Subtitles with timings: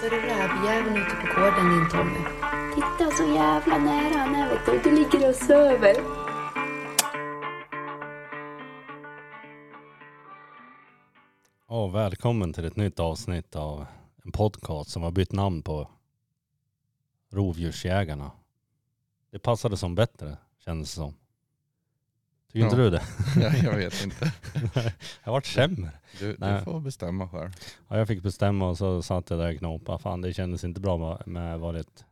[0.00, 2.20] Så är det rävjäveln ute på gården din Tommy.
[2.74, 4.90] Titta så jävla nära han är vet du.
[4.90, 5.96] Du ligger och söver.
[11.66, 13.86] Och välkommen till ett nytt avsnitt av
[14.24, 15.88] en podcast som har bytt namn på
[17.32, 18.30] Rovdjursjägarna.
[19.30, 21.14] Det passade som bättre kändes det som.
[22.52, 23.02] Tycker inte du det?
[23.40, 24.32] Ja, jag vet inte.
[24.74, 25.90] Jag har varit sämre.
[26.18, 26.58] Du, Nej.
[26.58, 27.50] du får bestämma själv.
[27.88, 29.98] Ja, jag fick bestämma och så satt jag där och knåpade.
[29.98, 32.04] Fan det kändes inte bra med, med varit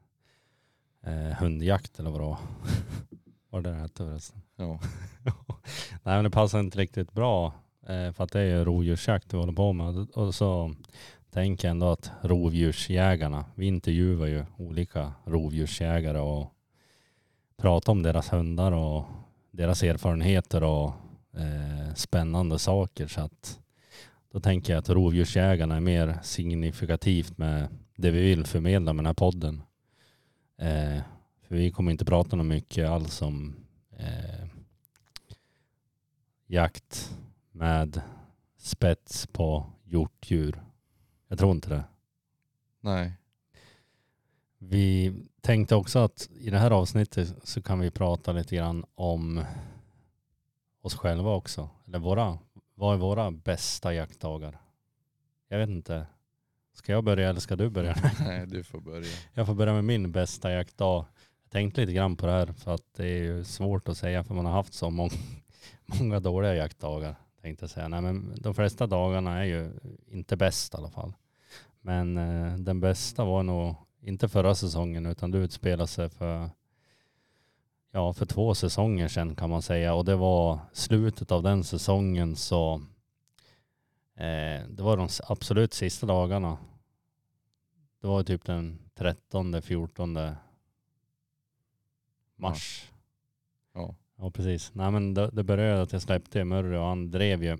[1.06, 2.38] eh, hundjakt eller vad det var.
[3.50, 4.42] Vad det hette förresten.
[4.56, 4.80] Ja.
[6.02, 7.46] Nej men det passar inte riktigt bra
[7.88, 10.10] eh, för att det är ju rovdjursjakt vi håller på med.
[10.14, 10.74] Och så
[11.30, 16.52] tänker jag ändå att rovdjursjägarna, vi intervjuar ju olika rovdjursjägare och
[17.56, 19.04] pratar om deras hundar och
[19.58, 20.92] deras erfarenheter och
[21.34, 23.06] eh, spännande saker.
[23.06, 23.60] Så att
[24.32, 29.06] då tänker jag att rovdjursjägarna är mer signifikativt med det vi vill förmedla med den
[29.06, 29.62] här podden.
[30.58, 31.02] Eh,
[31.42, 33.56] för vi kommer inte prata något mycket alls om
[33.96, 34.46] eh,
[36.46, 37.18] jakt
[37.52, 38.00] med
[38.58, 40.62] spets på hjortdjur.
[41.28, 41.84] Jag tror inte det.
[42.80, 43.12] Nej.
[44.58, 49.44] Vi tänkte också att i det här avsnittet så kan vi prata lite grann om
[50.82, 51.68] oss själva också.
[51.86, 52.38] Eller våra,
[52.74, 54.58] vad är våra bästa jaktdagar?
[55.48, 56.06] Jag vet inte.
[56.74, 57.96] Ska jag börja eller ska du börja?
[58.20, 59.16] Nej, du får börja.
[59.32, 61.06] Jag får börja med min bästa jaktdag.
[61.42, 64.24] Jag tänkte lite grann på det här för att det är ju svårt att säga
[64.24, 65.10] för man har haft så många,
[65.86, 67.14] många dåliga jaktdagar.
[67.42, 67.88] Tänkte jag säga.
[67.88, 69.70] Nej, men de flesta dagarna är ju
[70.10, 71.12] inte bäst i alla fall.
[71.80, 76.50] Men eh, den bästa var nog inte förra säsongen utan det utspelade sig för,
[77.90, 79.94] ja, för två säsonger sedan kan man säga.
[79.94, 82.74] Och det var slutet av den säsongen så
[84.14, 86.58] eh, det var de absolut sista dagarna.
[88.00, 90.18] Det var typ den 13, 14
[92.36, 92.90] mars.
[93.74, 93.94] Ja.
[94.20, 94.74] Ja precis.
[94.74, 97.58] Nej men det, det började att jag släppte Murray och han drev ju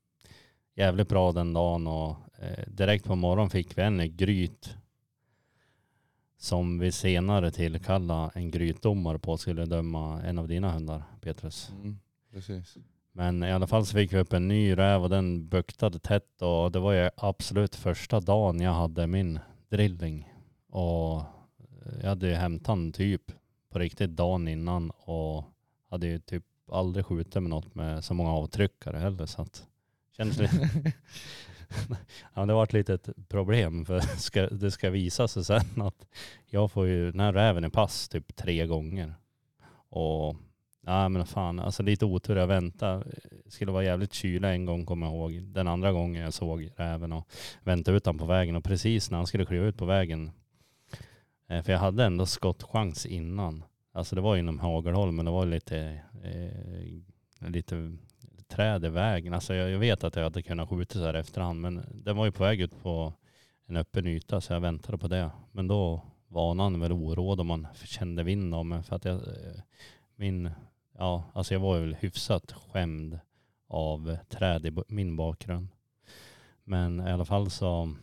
[0.74, 4.76] jävligt bra den dagen och eh, direkt på morgonen fick vi en gryt
[6.40, 11.70] som vi senare tillkallade en grytdomare på skulle döma en av dina hundar Petrus.
[11.70, 11.98] Mm,
[12.32, 12.76] precis.
[13.12, 16.42] Men i alla fall så fick vi upp en ny räv och den buktade tätt
[16.42, 20.32] och det var ju absolut första dagen jag hade min drilling.
[20.68, 21.22] Och
[22.02, 23.22] jag hade ju hämtat den typ
[23.70, 25.44] på riktigt dagen innan och
[25.90, 29.66] hade ju typ aldrig skjutit med något med så många avtryckare heller så att
[30.16, 30.70] kändes lite
[32.34, 36.06] Ja, det var ett litet problem för ska, det ska visa sig sen att
[36.46, 39.14] jag får ju den här räven i pass typ tre gånger.
[39.88, 40.36] Och
[40.86, 42.36] ja men fan, alltså lite otur.
[42.36, 43.04] Jag väntade.
[43.48, 45.42] Skulle vara jävligt kyla en gång kommer jag ihåg.
[45.42, 47.28] Den andra gången jag såg räven och
[47.62, 50.30] väntade ut honom på vägen och precis när han skulle kliva ut på vägen.
[51.48, 53.64] Eh, för jag hade ändå skottchans innan.
[53.92, 57.96] Alltså det var inom hagelhåll men det var lite, eh, lite
[58.50, 59.34] träd i vägen.
[59.34, 62.24] Alltså jag, jag vet att jag hade kunnat skjuta så här efterhand men den var
[62.24, 63.12] ju på väg ut på
[63.66, 65.30] en öppen yta så jag väntade på det.
[65.52, 69.14] Men då var han väl oråd om man kände vind om mig för att jag,
[69.14, 69.62] eh,
[70.16, 70.50] min,
[70.98, 73.18] ja alltså jag var väl hyfsat skämd
[73.68, 75.68] av träd i min bakgrund.
[76.64, 77.94] Men i alla fall så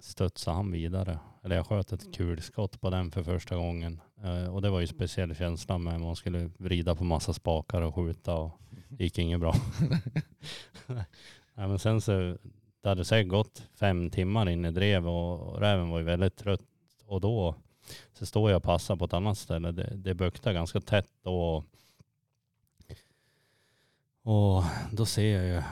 [0.00, 1.18] studsade han vidare.
[1.44, 4.00] Eller jag sköt ett kulskott på den för första gången.
[4.24, 7.94] Eh, Och det var ju speciell känsla med man skulle vrida på massa spakar och
[7.94, 9.54] skjuta och det gick inget bra.
[11.54, 12.36] Nej, men sen så,
[12.82, 16.60] det hade säkert gått fem timmar in i drev och, räven var ju väldigt trött.
[17.06, 17.54] Och då
[18.12, 19.72] så står jag och passar på ett annat ställe.
[19.72, 21.64] Det, det buktar ganska tätt och,
[24.22, 25.62] och då ser jag ju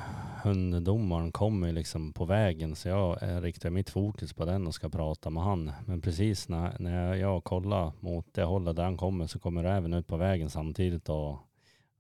[0.43, 5.31] hunddomaren kommer liksom på vägen så jag riktar mitt fokus på den och ska prata
[5.31, 5.73] med han.
[5.87, 9.63] Men precis när, när jag, jag kollar mot det hållet där han kommer så kommer
[9.63, 11.39] räven ut på vägen samtidigt och,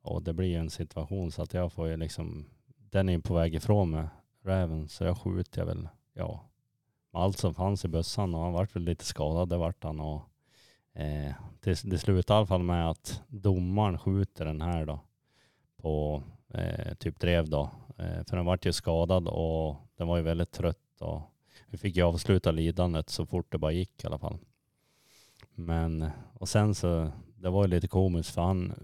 [0.04, 2.44] och det blir ju en situation så att jag får ju liksom,
[2.90, 4.06] den är på väg ifrån mig,
[4.42, 6.44] räven, så jag skjuter väl, ja,
[7.12, 10.00] med allt som fanns i bössan och han vart väl lite skadad, det vart han
[10.00, 10.22] och
[10.92, 15.00] eh, det, det slutar i alla fall med att domaren skjuter den här då
[15.76, 16.22] på
[16.54, 17.70] eh, typ drev då.
[17.98, 21.20] Eh, för den vart ju skadad och den var ju väldigt trött och
[21.66, 24.38] vi fick ju avsluta lidandet så fort det bara gick i alla fall.
[25.54, 28.74] Men, och sen så, det var ju lite komiskt för han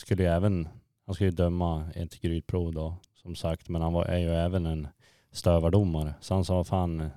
[0.00, 0.68] skulle ju även,
[1.06, 4.66] han skulle ju döma ett grytprov då som sagt, men han var, är ju även
[4.66, 4.88] en
[5.32, 6.14] stövardomare.
[6.20, 7.10] Så han sa fan,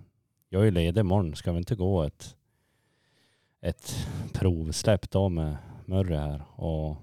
[0.50, 2.36] jag är ju ledig imorgon, ska vi inte gå ett,
[3.62, 6.44] ett provsläpp då med Murre här?
[6.56, 6.98] Och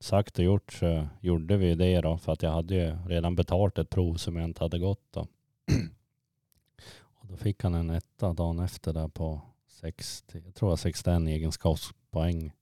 [0.00, 3.78] sagt och gjort så gjorde vi det då för att jag hade ju redan betalt
[3.78, 5.20] ett prov som jag inte hade gått då.
[5.20, 5.28] Och
[7.26, 11.28] Och då fick han en etta dagen efter där på 60, jag tror jag 61
[11.28, 12.52] egenskapspoäng.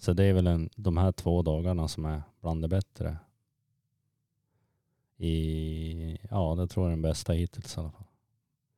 [0.00, 3.16] Så det är väl en, de här två dagarna som är bland det bättre.
[5.16, 8.06] I, ja, det tror jag är den bästa hittills i alla fall.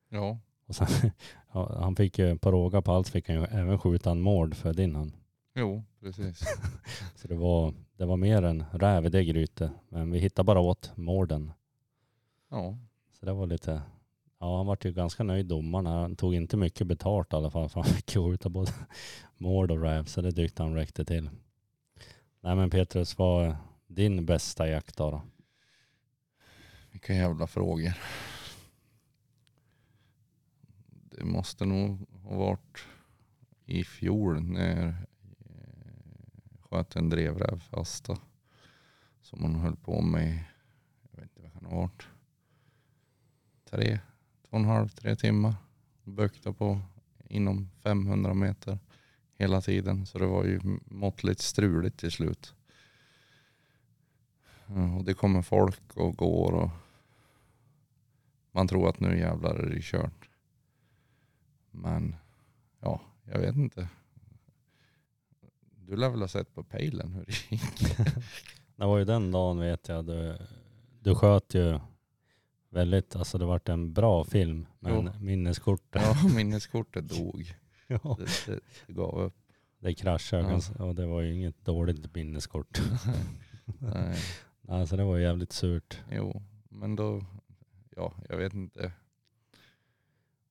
[0.08, 0.86] Ja, Och sen,
[1.52, 4.54] ja, han fick ju på råga på allt fick han ju även skjuta en mård
[4.54, 5.12] för din han.
[5.54, 6.38] jo precis.
[7.16, 9.70] Så det var, det var mer än räv i det grytet.
[9.88, 11.52] Men vi hittade bara åt mården.
[12.50, 12.76] Ja,
[13.20, 13.82] Så det var lite,
[14.42, 15.86] ja han vart ju ganska nöjd domaren.
[15.86, 18.72] Han tog inte mycket betalt i alla fall för han fick ju av både
[19.36, 20.04] mård och räv.
[20.04, 21.30] Så det tyckte han räckte till.
[22.40, 23.56] Nej men Petrus, vad är
[23.86, 25.10] din bästa jakt då?
[25.10, 25.22] då?
[26.90, 27.92] vilka jävla frågor.
[30.86, 32.86] Det måste nog ha varit
[33.66, 34.94] i fjol när jag
[36.60, 38.18] sköt en drevräv fasta.
[39.20, 40.44] Som hon höll på med,
[41.02, 42.06] jag vet inte vad kan ha varit.
[43.70, 44.00] Tre,
[44.52, 45.54] två och en halv, tre timmar.
[46.04, 46.80] Bökta på
[47.28, 48.78] inom 500 meter
[49.38, 50.06] hela tiden.
[50.06, 52.54] Så det var ju måttligt struligt till slut.
[54.96, 56.70] Och det kommer folk och går och
[58.52, 60.28] man tror att nu jävlar är det kört.
[61.70, 62.16] Men
[62.80, 63.88] ja, jag vet inte.
[65.76, 67.96] Du lär väl ha sett på pejlen hur det gick?
[68.76, 70.38] Det var ju den dagen vet jag, du,
[71.00, 71.78] du sköt ju
[72.72, 74.66] väldigt, alltså det vart en bra film.
[74.80, 75.12] Men Jo.
[75.24, 77.54] minneskortet, Ja, minneskortet dog.
[77.86, 78.16] ja.
[78.18, 79.34] Det, det, det gav upp.
[79.78, 80.84] det kraschade Ja.
[80.84, 82.80] och det var ju inget dåligt minneskort.
[83.78, 84.18] Nej,
[84.68, 86.00] Alltså det var jävligt surt.
[86.10, 87.24] jo, men då,
[87.96, 88.92] ja, jag vet inte.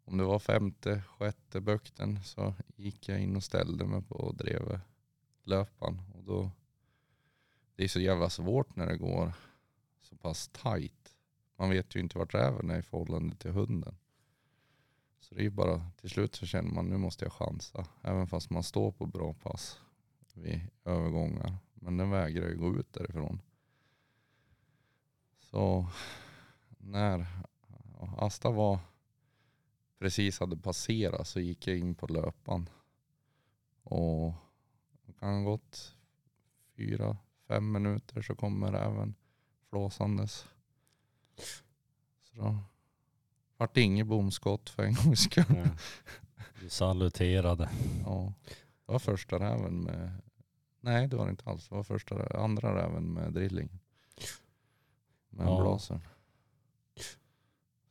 [0.06, 4.80] Om det var femte, sjätte bukten så gick jag in och ställde mig på drev
[5.44, 6.02] löpan.
[6.16, 6.52] Och då,
[7.76, 9.34] det är så jävla svårt när det går
[10.02, 11.16] så pass tajt.
[11.62, 13.96] Man vet ju inte vart räven är i förhållande till hunden.
[15.20, 17.86] Så det är ju bara, till slut så känner man nu måste jag chansa.
[18.02, 19.80] Även fast man står på bra pass
[20.34, 21.58] vid övergångar.
[21.74, 23.42] Men den vägrar ju gå ut därifrån.
[25.40, 25.88] Så
[26.78, 27.28] när
[28.18, 28.80] Asta var
[30.00, 32.70] precis hade passerat så gick jag in på löpan.
[33.84, 34.34] Och
[35.06, 35.96] det kan ha gått
[36.76, 37.18] fyra,
[37.48, 39.16] fem minuter så kommer även
[39.70, 40.48] flåsandes.
[42.22, 42.58] Så då
[43.58, 45.46] vart det inget bomskott för en gångs skull.
[45.50, 45.66] Ja.
[46.62, 47.70] Du saluterade.
[48.06, 48.34] Ja,
[48.86, 50.12] det var första räven med,
[50.82, 51.68] nej det var det inte alls.
[51.70, 53.70] Det var första, andra räven med drilling.
[55.30, 55.62] Med Ja.
[55.62, 56.02] blasen.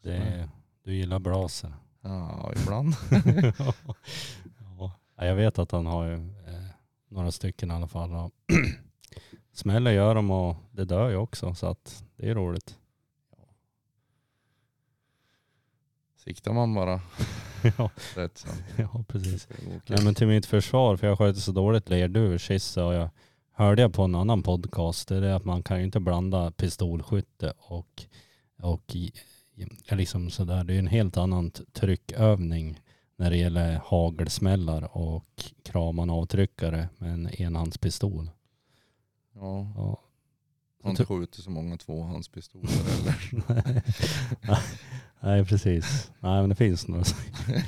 [0.02, 0.48] Det
[0.82, 1.72] du gillar braser.
[2.00, 2.94] Ja, ibland.
[3.58, 3.74] ja.
[5.16, 6.14] Ja, Jag vet att han har ju
[6.46, 6.66] eh,
[7.08, 8.30] några stycken i alla fall.
[9.52, 12.78] Smäller gör de och det dör ju också så att det är roligt.
[16.24, 17.00] Siktar man bara
[17.78, 19.48] ja, rätt så ja, precis.
[19.86, 23.10] Nej men till mitt försvar, för jag sköter så dåligt lerduvor sist och jag
[23.52, 27.52] hörde jag på en annan podcast, det är att man kan ju inte blanda pistolskytte
[27.58, 28.04] och,
[28.62, 28.96] och
[29.86, 30.64] ja, liksom sådär.
[30.64, 32.80] Det är en helt annan tryckövning
[33.16, 38.30] när det gäller hagelsmällar och kramanavtryckare med en enhandspistol.
[39.34, 40.00] Ja, Ja.
[40.82, 42.68] Har inte skjutit så många tvåhandspistoler
[43.00, 43.42] eller.
[44.42, 44.60] Nej.
[45.20, 46.10] Nej precis.
[46.20, 47.04] Nej men det finns några,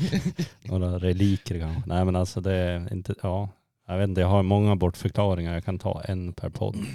[0.63, 1.83] några reliker kanske.
[1.87, 3.49] Nej men alltså det är inte, ja.
[3.87, 5.55] Jag vet inte, jag har många bortförklaringar.
[5.55, 6.77] Jag kan ta en per podd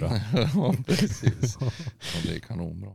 [0.54, 1.56] ja, precis.
[1.60, 1.70] Ja,
[2.24, 2.90] det är kanonbra.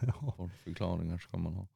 [0.00, 0.48] Ja.
[0.64, 1.66] Förklaringar ska man ha.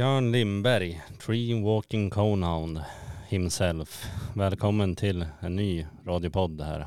[0.00, 2.80] Björn Lindberg, Tree Walking Conehound
[3.28, 4.04] himself.
[4.36, 6.86] Välkommen till en ny radiopodd här.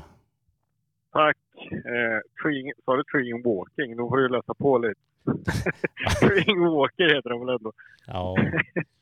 [1.12, 1.36] Tack.
[1.70, 3.96] Eh, sa du treeing walking?
[3.96, 5.00] Då får du läsa på lite.
[6.20, 7.72] treeing walker heter de väl ändå?
[8.06, 8.36] Ja,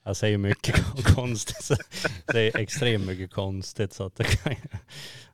[0.04, 0.74] jag säger mycket
[1.14, 1.78] konstigt.
[2.26, 4.54] Det är extremt mycket konstigt så att det kan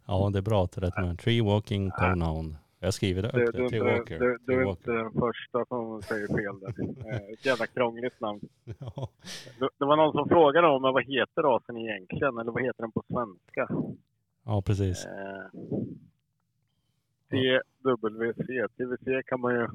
[0.06, 1.18] Ja, det är bra att det är rätt med.
[1.18, 2.56] Tree Walking Conehound.
[2.80, 3.68] Jag skriver det Du, upp det.
[3.68, 4.18] Tree Walker.
[4.18, 6.74] du, du är inte den första som säger fel där.
[7.14, 8.40] Eh, ett jävla krångligt namn.
[8.78, 9.08] Ja.
[9.58, 12.38] Det, det var någon som frågade om vad heter rasen egentligen?
[12.38, 13.68] Eller vad heter den på svenska?
[14.44, 15.06] ja, precis.
[15.06, 15.46] Eh,
[17.30, 18.68] TWC.
[18.76, 19.66] TWC kan man ju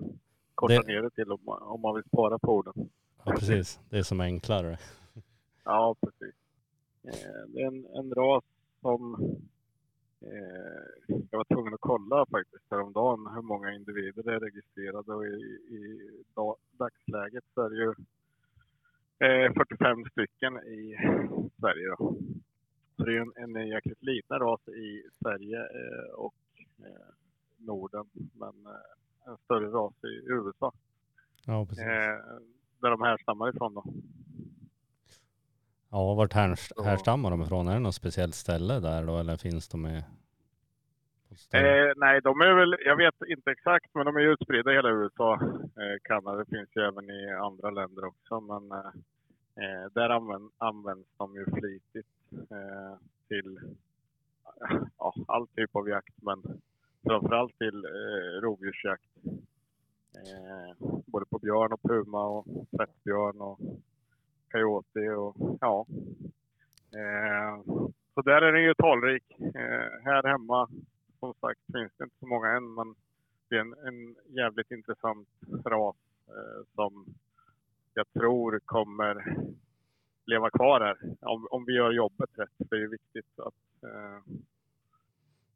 [0.56, 2.90] korta Det- ner det till om man, om man vill spara på orden.
[3.26, 3.80] Ja, precis.
[3.90, 4.78] Det är som enklare.
[5.66, 6.36] Ja, precis.
[7.04, 8.44] Eh, Det är en, en ras
[8.82, 9.28] som Eh,
[11.32, 15.38] jag var tvungen att kolla faktiskt häromdagen hur många individer det är registrerade och i,
[15.78, 17.94] i dag, dagsläget så är det ju
[19.28, 20.96] eh, 45 stycken i
[21.60, 21.88] Sverige.
[21.90, 22.18] Då.
[22.96, 26.36] Så det är en, en jäkligt liten ras i Sverige eh, och
[26.80, 27.14] eh,
[27.58, 30.72] Norden, men eh, en större ras i USA.
[31.46, 31.84] Ja, precis.
[31.84, 32.20] Eh,
[32.82, 33.84] där de härstammar ifrån då.
[35.94, 37.68] Ja, vart härstammar de ifrån?
[37.68, 40.02] Är det något speciellt ställe där då eller finns de
[41.36, 44.76] större- Eh, nej, de är väl, jag vet inte exakt, men de är utspridda i
[44.76, 45.34] hela USA.
[45.44, 48.78] Eh, Kanada finns ju även i andra länder också, men eh,
[49.64, 52.08] eh, där använd, används de ju flitigt
[52.52, 52.98] eh,
[53.28, 53.60] till
[54.98, 56.44] ja, all typ av jakt, men
[57.08, 59.10] framförallt till eh, rovdjursjakt.
[60.16, 62.46] Eh, både på björn och puma och
[62.78, 63.60] tvättbjörn och
[64.54, 65.86] coyote och ja.
[66.94, 67.64] Eh,
[68.14, 69.24] så där är den ju talrik.
[69.40, 70.70] Eh, här hemma
[71.20, 72.96] som sagt finns det inte så många än, men
[73.50, 75.28] det är en, en jävligt intressant
[75.66, 75.96] ras
[76.28, 77.06] eh, som
[77.94, 79.36] jag tror kommer
[80.26, 80.98] leva kvar här.
[81.22, 82.50] Om, om vi gör jobbet rätt.
[82.58, 84.20] Det är ju viktigt att eh,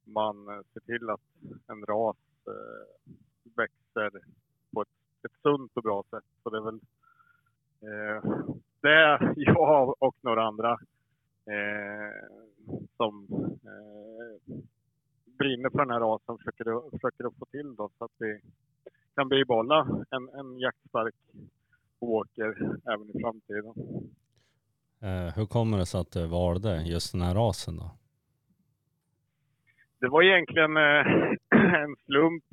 [0.03, 1.21] man ser till att
[1.67, 3.11] en ras eh,
[3.55, 4.11] växer
[4.73, 4.87] på ett,
[5.23, 6.23] ett sunt och bra sätt.
[6.43, 6.79] Så det är väl
[7.81, 8.23] eh,
[8.87, 10.71] det jag och några andra
[11.45, 12.11] eh,
[12.97, 13.27] som
[13.63, 14.55] eh,
[15.39, 18.39] brinner för den här rasen försöker, försöker att få till då, så att vi
[19.15, 21.15] kan bibehålla en, en jaktstark
[21.99, 22.49] åker
[22.93, 23.73] även i framtiden.
[25.01, 27.91] Eh, hur kommer det sig att du valde just den här rasen då?
[29.99, 31.33] Det var egentligen eh,
[31.83, 32.43] en slump.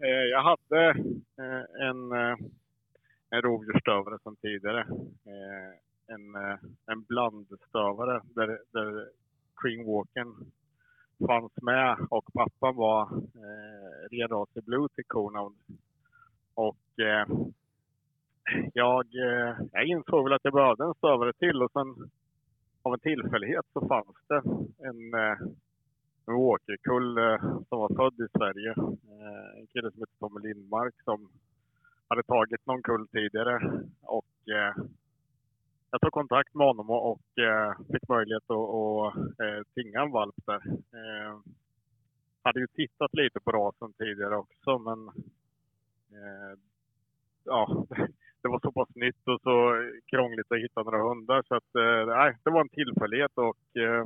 [0.00, 0.88] Eh, jag hade
[1.38, 2.12] eh, en,
[3.30, 4.86] en rovdjursstövare sedan tidigare.
[6.14, 9.08] En, eh, en blandstövare där, där
[9.60, 10.34] Queen Walken
[11.26, 15.40] fanns med och pappan var eh, renrasig blue till korna.
[16.54, 17.26] Och eh,
[18.72, 22.10] jag, eh, jag insåg väl att jag behövde en stövare till och sen
[22.82, 24.42] av en tillfällighet så fanns det
[24.88, 25.38] en, eh,
[26.26, 28.70] en walkerkull eh, som var född i Sverige.
[29.14, 31.28] Eh, en kille som heter Tommy Lindmark som
[32.08, 33.82] hade tagit någon kull tidigare.
[34.02, 34.74] Och eh,
[35.94, 40.10] jag tog kontakt med honom och, och eh, fick möjlighet att, och, eh, tinga en
[40.10, 40.62] valp där.
[40.66, 41.38] Eh,
[42.42, 45.08] hade ju tittat lite på rasen tidigare också men
[46.18, 46.58] eh,
[47.44, 47.86] ja,
[48.42, 49.54] det var så pass nytt och så
[50.06, 54.00] krångligt att hitta några hundar så att eh, nej, det var en tillfällighet och eh,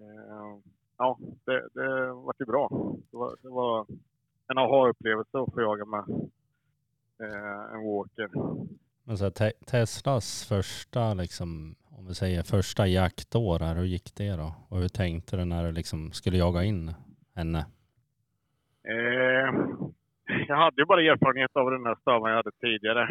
[0.00, 0.58] eh
[0.98, 2.68] ja, det, det var ju bra.
[3.10, 3.86] Det var, det var
[4.48, 6.04] en aha-upplevelse att få jaga med
[7.18, 8.30] eh, en walker.
[9.04, 14.14] Men så här, te- Teslas första, liksom, om vi säger första jaktår, här, hur gick
[14.16, 14.54] det då?
[14.68, 16.94] Och hur tänkte du när du liksom skulle jaga in
[17.34, 17.66] henne?
[18.88, 19.54] Eh,
[20.48, 23.02] jag hade ju bara erfarenhet av den här staven jag hade tidigare.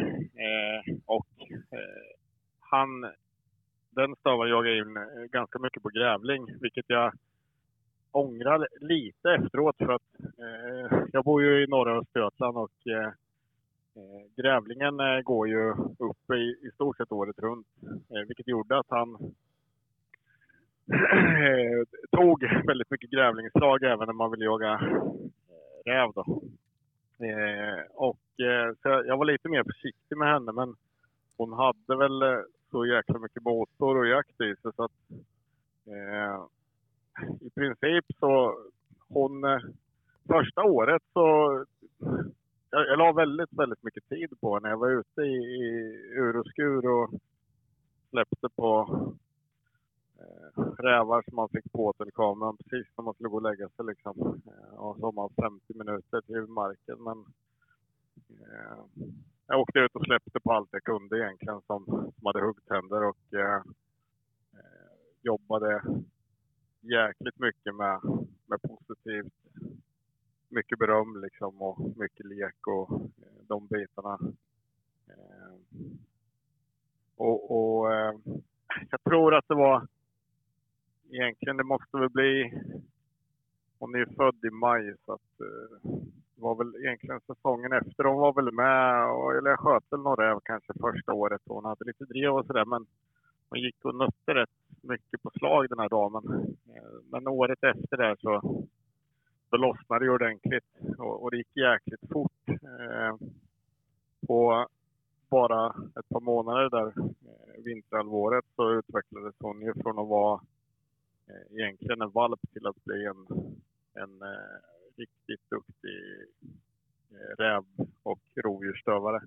[0.46, 2.10] Eh, och eh,
[2.60, 3.02] han,
[3.90, 7.14] den staven jagade in eh, ganska mycket på grävling, vilket jag
[8.12, 13.12] ångrar lite efteråt för att eh, jag bor ju i norra Östergötland och eh,
[13.96, 18.80] Eh, grävlingen eh, går ju upp i, i stort sett året runt, eh, vilket gjorde
[18.80, 19.18] att han
[22.12, 24.76] tog väldigt mycket grävlingsslag även när man vill jaga
[25.86, 26.12] räv.
[26.16, 26.42] Då.
[27.94, 28.20] Och,
[28.82, 30.76] så jag- var lite mer försiktig med henne men
[31.38, 34.92] hon hade väl så jäkla mycket båtor och jakt i sig så att
[35.88, 36.46] eh,
[37.42, 38.60] i princip så
[39.10, 39.42] hon
[40.28, 41.66] första året så
[42.70, 44.70] jag, jag la väldigt, väldigt mycket tid på henne.
[44.70, 45.70] Jag var ute i, i
[46.16, 47.10] ur och skur och
[48.10, 48.88] släppte på
[50.20, 53.86] eh, rävar som man fick på telekameran precis när man skulle gå och lägga sig.
[53.86, 54.42] Liksom.
[54.48, 57.04] Eh, och så har man 50 minuter till marken.
[57.04, 57.26] Men
[58.30, 58.84] eh,
[59.48, 63.34] jag åkte ut och släppte på allt jag kunde egentligen som, som hade huggtänder och
[63.34, 63.62] eh,
[64.54, 65.84] eh, jobbade
[66.82, 68.00] jäkligt mycket med,
[68.46, 69.39] med positivt.
[70.50, 74.20] Mycket beröm liksom och mycket lek och eh, de bitarna.
[75.08, 75.54] Eh,
[77.16, 78.14] och och eh,
[78.92, 79.88] jag tror att det var
[81.10, 82.54] egentligen, det måste väl bli,
[83.80, 85.38] hon är ju född i maj så att
[86.36, 88.04] det var väl egentligen säsongen efter.
[88.04, 91.56] Hon var väl med, och, eller jag sköt väl några räv kanske första året och
[91.56, 92.86] hon hade lite drev och sådär men
[93.50, 94.50] hon gick och nötte rätt
[94.82, 96.56] mycket på slag den här damen.
[97.12, 98.66] Men året efter det så
[99.50, 102.48] då lossnade det ordentligt och, och det gick jäkligt fort.
[102.48, 103.16] Eh,
[104.28, 104.68] på
[105.30, 105.68] bara
[106.00, 110.42] ett par månader där, eh, vinterhalvåret, så utvecklades hon ju från att vara
[111.28, 113.28] eh, egentligen en valp till att bli en,
[113.94, 114.60] en eh,
[114.96, 116.26] riktigt duktig
[117.12, 117.64] eh, räv
[118.04, 119.22] och rovdjursstövare.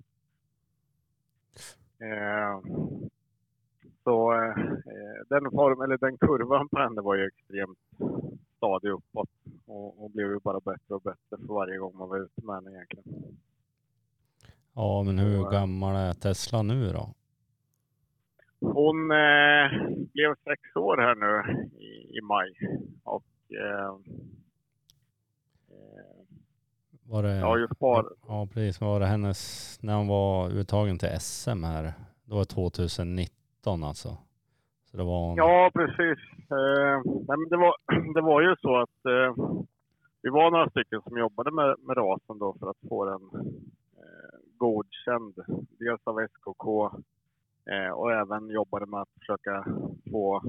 [1.99, 2.61] Eh,
[4.03, 7.79] så eh, eh den, form, eller den kurvan på henne var ju extremt
[8.63, 9.29] stadig uppåt
[9.65, 12.55] och, och blev ju bara bättre och bättre för varje gång man var ute med
[12.55, 13.37] henne egentligen.
[14.73, 17.13] Ja, men hur eh, gammal är Tesla nu då?
[18.59, 22.53] Hon eh, blev sex år här nu i, i maj.
[23.03, 23.95] Och eh,
[25.69, 26.25] eh,
[27.03, 28.81] Var det, ja, just par, ja, precis.
[28.81, 31.93] Var det hennes, när hon var uttagen till SM här,
[32.25, 34.17] då var det 2019 alltså.
[34.93, 36.19] Så det var Ja, precis.
[36.51, 37.75] Eh, nej, men det, var,
[38.13, 39.63] det var ju så att eh,
[40.21, 43.21] vi var några stycken som jobbade med, med rasen då för att få den
[43.97, 45.35] eh, godkänd.
[45.79, 46.89] Dels av SKK
[47.71, 49.65] eh, och även jobbade med att försöka
[50.11, 50.41] få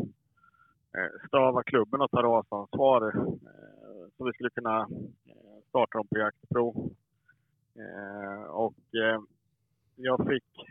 [0.96, 6.18] eh, Stava klubben att ta rasansvar eh, så vi skulle kunna eh, starta dem på
[6.18, 6.90] jaktprov.
[7.78, 9.20] Eh, och eh,
[9.96, 10.70] jag fick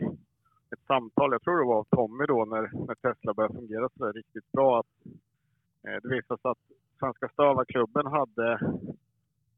[0.73, 4.05] ett samtal, jag tror det var av Tommy då, när, när Tesla började fungera så
[4.05, 4.79] där riktigt bra.
[4.79, 5.07] Att,
[5.87, 6.65] eh, det visade sig att
[6.99, 8.51] Svenska Stavarklubben hade,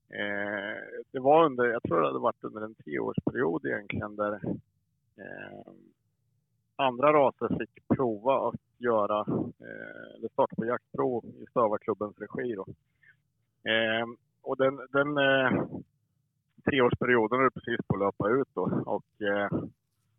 [0.10, 0.78] eh,
[1.12, 4.34] det var under, jag tror det hade varit under en tioårsperiod egentligen, där
[5.18, 5.72] eh,
[6.76, 9.20] andra raser fick prova att göra,
[9.60, 12.56] eh, eller starta på jaktprov i Stavarklubbens regi.
[12.56, 12.66] Då.
[13.72, 14.06] Eh,
[14.42, 15.66] och den, den eh,
[16.66, 18.84] treårsperioden är precis på att löpa ut då.
[18.86, 19.50] Och, eh,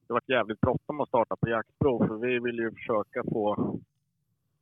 [0.07, 3.53] det var jävligt bråttom att starta på jaktprov för vi vill ju försöka få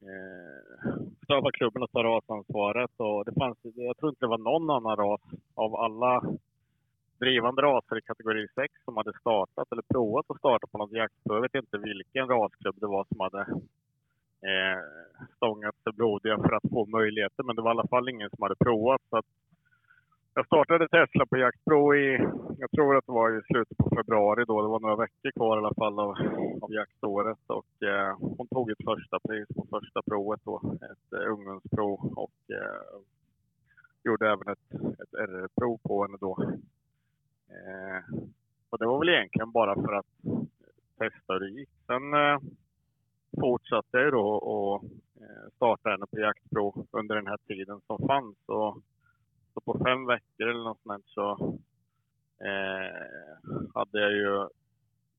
[0.01, 2.91] eh, stöva klubben att ta rasansvaret.
[2.97, 5.21] Och det fanns, jag tror inte det var någon annan ras
[5.55, 6.23] av alla
[7.19, 11.37] drivande raser i kategori 6 som hade startat eller provat att starta på något jaktprov.
[11.37, 13.41] Jag vet inte vilken rasklubb det var som hade
[14.49, 14.81] eh,
[15.37, 17.43] stångat sig blodiga för att få möjligheter.
[17.43, 19.03] Men det var i alla fall ingen som hade provat.
[19.11, 19.27] Så att
[20.35, 22.19] jag startade Tesla på jaktprov i,
[22.59, 24.63] jag tror att det var i slutet på februari då.
[24.63, 26.11] Det var några veckor kvar i alla fall av,
[26.63, 27.39] av jaktåret.
[27.47, 30.63] Och eh, hon tog ett första pris på första provet då.
[30.75, 33.01] Ett eh, ungdomsprov och eh,
[34.05, 36.39] gjorde även ett, ett RR-prov på henne då.
[37.49, 38.17] Eh,
[38.71, 40.07] och det var väl egentligen bara för att
[40.99, 41.71] testa hur det gick.
[41.87, 42.39] Sen eh,
[43.41, 44.85] fortsatte jag ju då och
[45.21, 48.37] eh, starta henne på jaktprov under den här tiden som fanns.
[48.47, 48.79] Och,
[49.55, 51.31] så på fem veckor eller något sånt så
[52.45, 53.41] eh,
[53.75, 54.49] hade jag ju...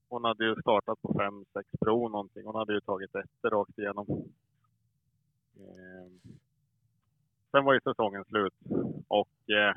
[0.10, 2.46] Hon hade ju startat på fem, sex prov någonting.
[2.46, 4.06] Hon hade ju tagit ettor rakt igenom.
[5.58, 6.32] Eh,
[7.52, 8.54] sen var ju säsongen slut
[9.08, 9.76] och eh,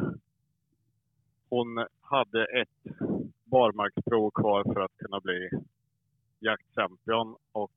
[1.49, 2.97] hon hade ett
[3.45, 5.51] barmarksprov kvar för att kunna bli
[6.39, 7.73] jaktchampion och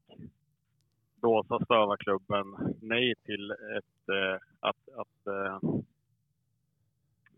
[1.22, 5.60] då sa Stövarklubben nej till ett, eh, att, att eh, eh,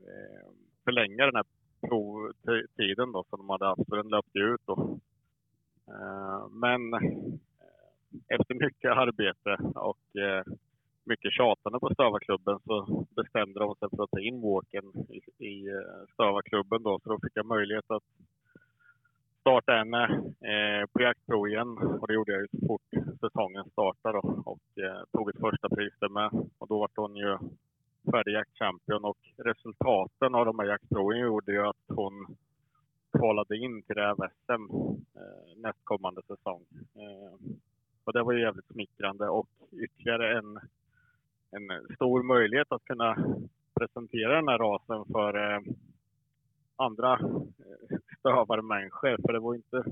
[0.03, 0.49] Eh,
[0.83, 1.45] förlänga den här
[1.87, 4.99] provtiden då som de hade haft, för den löpte ju ut då.
[5.87, 6.99] Eh, men eh,
[8.27, 10.43] efter mycket arbete och eh,
[11.03, 15.67] mycket tjatande på Stövarklubben så bestämde de sig för att ta in walken i, i
[15.67, 18.03] eh, Stövarklubben då, så då fick jag möjlighet att
[19.39, 20.03] starta henne
[20.51, 21.77] eh, på jaktprov igen.
[21.77, 25.69] Och det gjorde jag ju så fort säsongen startade då, och eh, tog ett första
[25.69, 26.29] pris där med.
[26.57, 27.37] Och då var hon ju
[28.11, 32.35] färdig jaktchampion och resultaten av de här jaktproven gjorde ju att hon
[33.17, 34.75] kvalade in till det här SM
[35.15, 36.65] eh, nästkommande säsong.
[36.95, 37.55] Eh,
[38.03, 40.59] och det var ju jävligt smickrande och ytterligare en,
[41.51, 43.15] en stor möjlighet att kunna
[43.79, 45.61] presentera den här rasen för eh,
[46.75, 49.17] andra eh, stövare människor.
[49.25, 49.83] För det var inte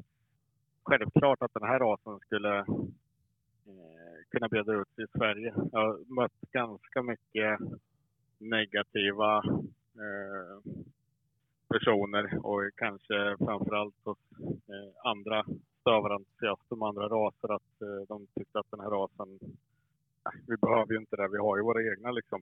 [0.84, 2.66] självklart att den här rasen skulle eh,
[4.30, 5.54] kunna breda ut sig i Sverige.
[5.72, 7.60] Jag har mött ganska mycket
[8.42, 9.38] negativa
[10.04, 10.72] eh,
[11.68, 15.46] personer och kanske framförallt hos eh, andra
[15.82, 19.40] stövarentusiaster med andra raser att eh, de tyckte att den här rasen,
[20.26, 22.42] nej, vi behöver ju inte det, vi har ju våra egna liksom.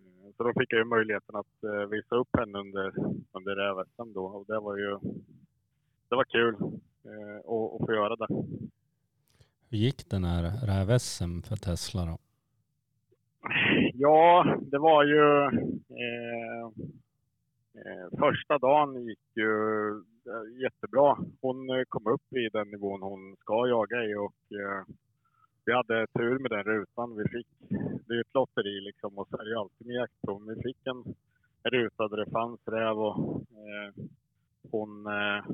[0.00, 2.86] Eh, så då fick jag ju möjligheten att eh, visa upp henne under,
[3.32, 4.98] under räv-SM då och det var ju,
[6.08, 6.54] det var kul
[7.04, 8.28] eh, att, att få göra det.
[9.70, 12.18] Hur gick den här räv-SM för Tesla då?
[13.94, 15.44] Ja, det var ju...
[16.02, 16.66] Eh,
[17.74, 19.90] eh, första dagen gick ju
[20.30, 21.16] eh, jättebra.
[21.40, 24.84] Hon eh, kom upp i den nivån hon ska jaga i och eh,
[25.64, 27.46] vi hade tur med den rutan vi fick.
[28.06, 30.46] Det är ju ett lotteri liksom och så är det ju alltid med jaktprov.
[30.46, 31.14] Vi fick en
[31.70, 34.04] ruta där det fanns räv och eh,
[34.70, 35.44] hon, eh,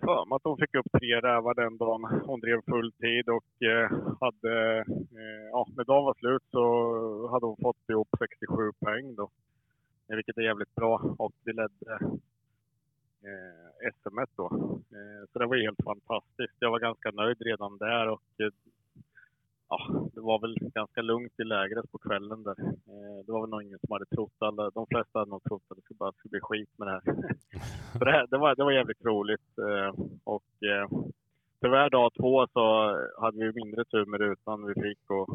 [0.00, 2.04] för mig att hon fick upp tre rävar den dagen.
[2.26, 4.78] Hon drev full tid och eh, hade,
[5.20, 9.30] eh, ja, när dagen var slut så hade hon fått ihop 67 poäng då.
[10.08, 11.98] Vilket är jävligt bra och vi ledde
[13.26, 14.46] eh, SM då.
[14.96, 16.56] Eh, så det var helt fantastiskt.
[16.58, 18.50] Jag var ganska nöjd redan där och eh,
[19.68, 22.60] ja, det var väl ganska lugnt i lägret på kvällen där.
[22.60, 25.62] Eh, det var väl nog ingen som hade trott, alla, de flesta hade nog trott
[25.68, 27.02] att det skulle bara skulle bli skit med det här.
[27.98, 29.58] så det, här, det, var, det var jävligt roligt.
[29.58, 30.88] Eh, och eh,
[31.60, 35.28] tyvärr dag två så hade vi mindre tur med rutan vi fick och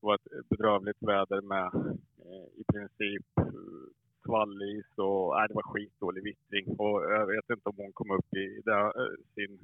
[0.00, 1.70] det var ett bedrövligt väder med
[2.56, 3.26] i princip
[4.24, 6.76] svallis och nej, det var skitdålig vittring.
[6.78, 8.92] Och jag vet inte om hon kom upp i det,
[9.34, 9.58] sin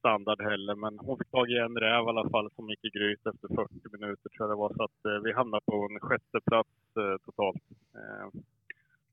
[0.00, 0.74] standard heller.
[0.74, 3.48] Men hon fick tag i en räv i alla fall som gick i gryt efter
[3.48, 4.72] 40 minuter tror jag det var.
[4.76, 7.64] Så att eh, vi hamnade på en sjätte plats eh, totalt.
[7.94, 8.26] Eh,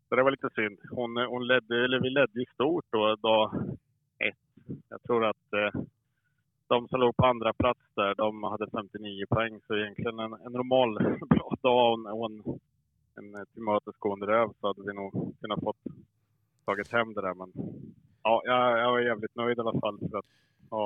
[0.10, 0.80] så det var lite synd.
[0.92, 3.52] Hon, eh, hon ledde, eller vi ledde i stort då dag
[4.20, 4.48] ett.
[4.90, 5.82] Jag tror att eh,
[6.68, 9.60] de som låg på andra plats där, de hade 59 poäng.
[9.68, 10.94] Så egentligen en, en normal
[11.30, 12.60] bra dag och en, och en,
[13.16, 15.84] en eh, tillmötesgående räv så hade vi nog kunnat fått
[16.66, 17.34] tagit hem det där.
[17.34, 17.52] Men
[18.24, 20.26] ja, jag, jag var jävligt nöjd i alla fall för att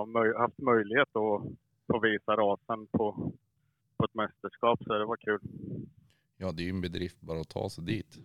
[0.08, 1.42] möj haft möjlighet att
[1.88, 3.32] få visa rasen på,
[3.98, 4.84] på ett mästerskap.
[4.84, 5.40] Så det var kul.
[6.38, 8.18] Ja, det är ju en bedrift bara att ta sig dit.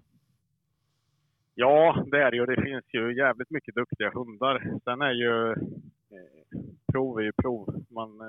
[1.54, 2.46] Ja, det är det ju.
[2.46, 4.80] Det finns ju jävligt mycket duktiga hundar.
[4.84, 5.50] Sen är ju
[6.10, 6.60] eh,
[6.92, 7.84] prov är ju prov.
[7.88, 8.26] Man, eh,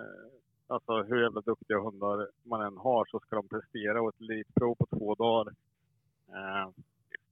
[0.68, 4.76] alltså hur jävla duktiga hundar man än har så ska de prestera och ett elitprov
[4.76, 5.54] på två dagar.
[6.28, 6.70] Eh,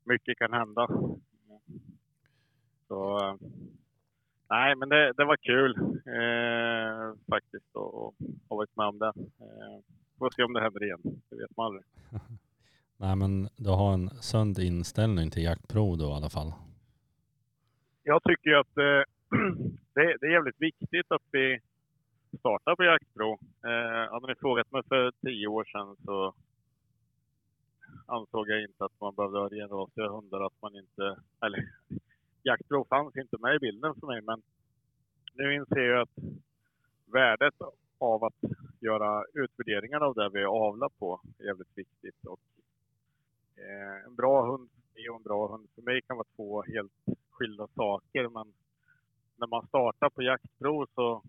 [0.04, 0.88] mycket kan hända.
[2.88, 3.36] Så eh,
[4.50, 5.72] nej, men det, det var kul
[6.18, 7.94] eh, faktiskt att
[8.50, 9.14] ha varit med om det.
[9.18, 9.80] Eh,
[10.20, 11.02] får se om det händer igen.
[11.30, 11.84] Det vet man aldrig.
[12.98, 16.54] Nej men du har en sund inställning till jaktprov då i alla fall.
[18.04, 19.04] Jag tycker ju att eh,
[19.96, 21.60] det, det är jävligt viktigt att vi
[22.40, 23.40] startar på jaktprov.
[23.66, 26.34] Eh, hade ni frågat mig för tio år sedan så
[28.06, 30.46] ansåg jag inte att man behövde ha renrasiga hundar.
[30.46, 31.70] Att man inte, eller
[32.46, 34.22] jaktprov fanns inte med i bilden för mig.
[34.22, 34.42] Men
[35.34, 36.24] nu inser jag att
[37.06, 37.54] värdet
[37.98, 38.40] av att
[38.80, 42.26] göra utvärderingar av det vi avlar på är jävligt viktigt.
[42.26, 42.40] Och,
[43.56, 46.64] eh, en bra hund för mig och en bra hund för mig kan vara två
[46.64, 48.30] helt skilda saker.
[48.30, 48.54] Men
[49.36, 51.24] när man startar på jaktprov så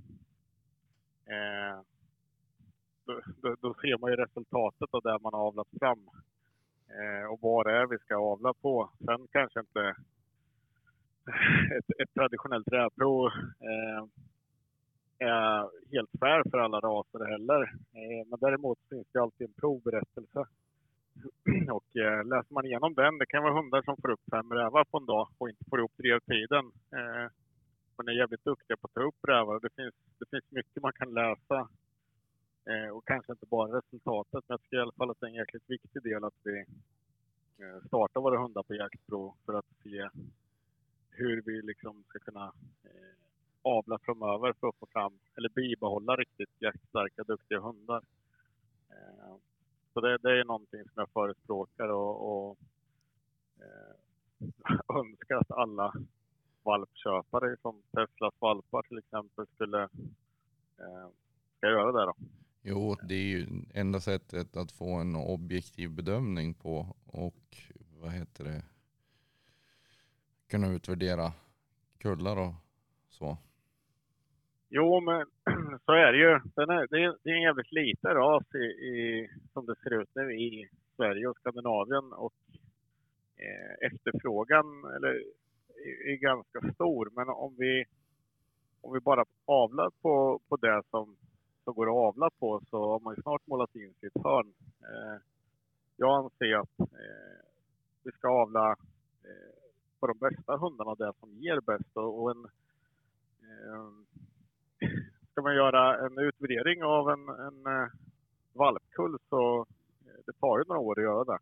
[1.27, 1.81] eh,
[3.05, 6.11] då, då, då, ser man ju resultatet av det man har avlat fram.
[6.89, 8.91] Eh, och vad det är vi ska avla på.
[9.05, 9.97] Sen kanske inte
[11.79, 13.27] ett, ett traditionellt rävprov
[13.71, 14.05] eh,
[15.19, 17.63] är helt fair för alla raser heller.
[17.93, 20.47] Eh, men däremot finns det alltid en provberättelse.
[21.71, 24.85] Och eh, läser man igenom den, det kan vara hundar som får upp fem rävar
[24.85, 26.65] på en dag och inte får ihop drevtiden.
[26.93, 27.31] Eh,
[27.97, 29.61] men är jävligt duktiga på att ta upp rävar.
[29.61, 31.69] Det finns, det finns mycket man kan läsa.
[32.71, 35.31] Eh, och kanske inte bara resultatet, men jag tycker i alla fall att det är
[35.31, 36.59] en jäkligt viktig del att vi
[37.59, 40.09] eh, startar våra hundar på jaktprov för att se
[41.17, 42.53] hur vi liksom ska kunna
[42.85, 43.17] eh,
[43.63, 48.03] avla framöver för att få fram, eller bibehålla riktigt jaktstarka, duktiga hundar.
[48.91, 49.37] Eh,
[49.93, 52.59] så det, det, är någonting som jag förespråkar och, och
[53.61, 53.97] eh,
[55.01, 55.93] önskar att alla
[56.63, 59.83] valpköpare som Teslas valpar till exempel skulle
[60.79, 61.09] eh,
[61.57, 62.15] ska göra det då.
[62.63, 67.57] Jo, det är ju enda sättet att få en objektiv bedömning på och
[68.01, 68.63] vad heter det,
[70.51, 71.33] kunna utvärdera
[71.99, 72.55] kullar och
[73.09, 73.37] så.
[74.69, 75.27] Jo, men
[75.87, 76.41] så är det ju.
[76.55, 80.01] Den är, det, är, det är en jävligt liten ras i, i, som det ser
[80.03, 82.35] ut nu i Sverige och Skandinavien och
[83.37, 85.15] eh, efterfrågan eller,
[85.87, 87.11] är, är, ganska stor.
[87.13, 87.85] Men om vi,
[88.81, 91.17] om vi bara avlar på, på det som,
[91.65, 94.55] som går att avla på så har man ju snart målat in sitt hörn.
[94.81, 95.21] Eh,
[95.97, 97.39] jag anser att eh,
[98.05, 98.71] vi ska avla
[99.25, 99.56] eh,
[100.01, 101.97] på de bästa hundarna, det som ger bäst.
[101.97, 102.45] Och en,
[103.43, 103.89] eh,
[105.33, 107.89] ska man göra en utvärdering av en, en eh,
[108.53, 109.67] valpkull så
[110.07, 111.39] eh, det tar ju några år att göra det.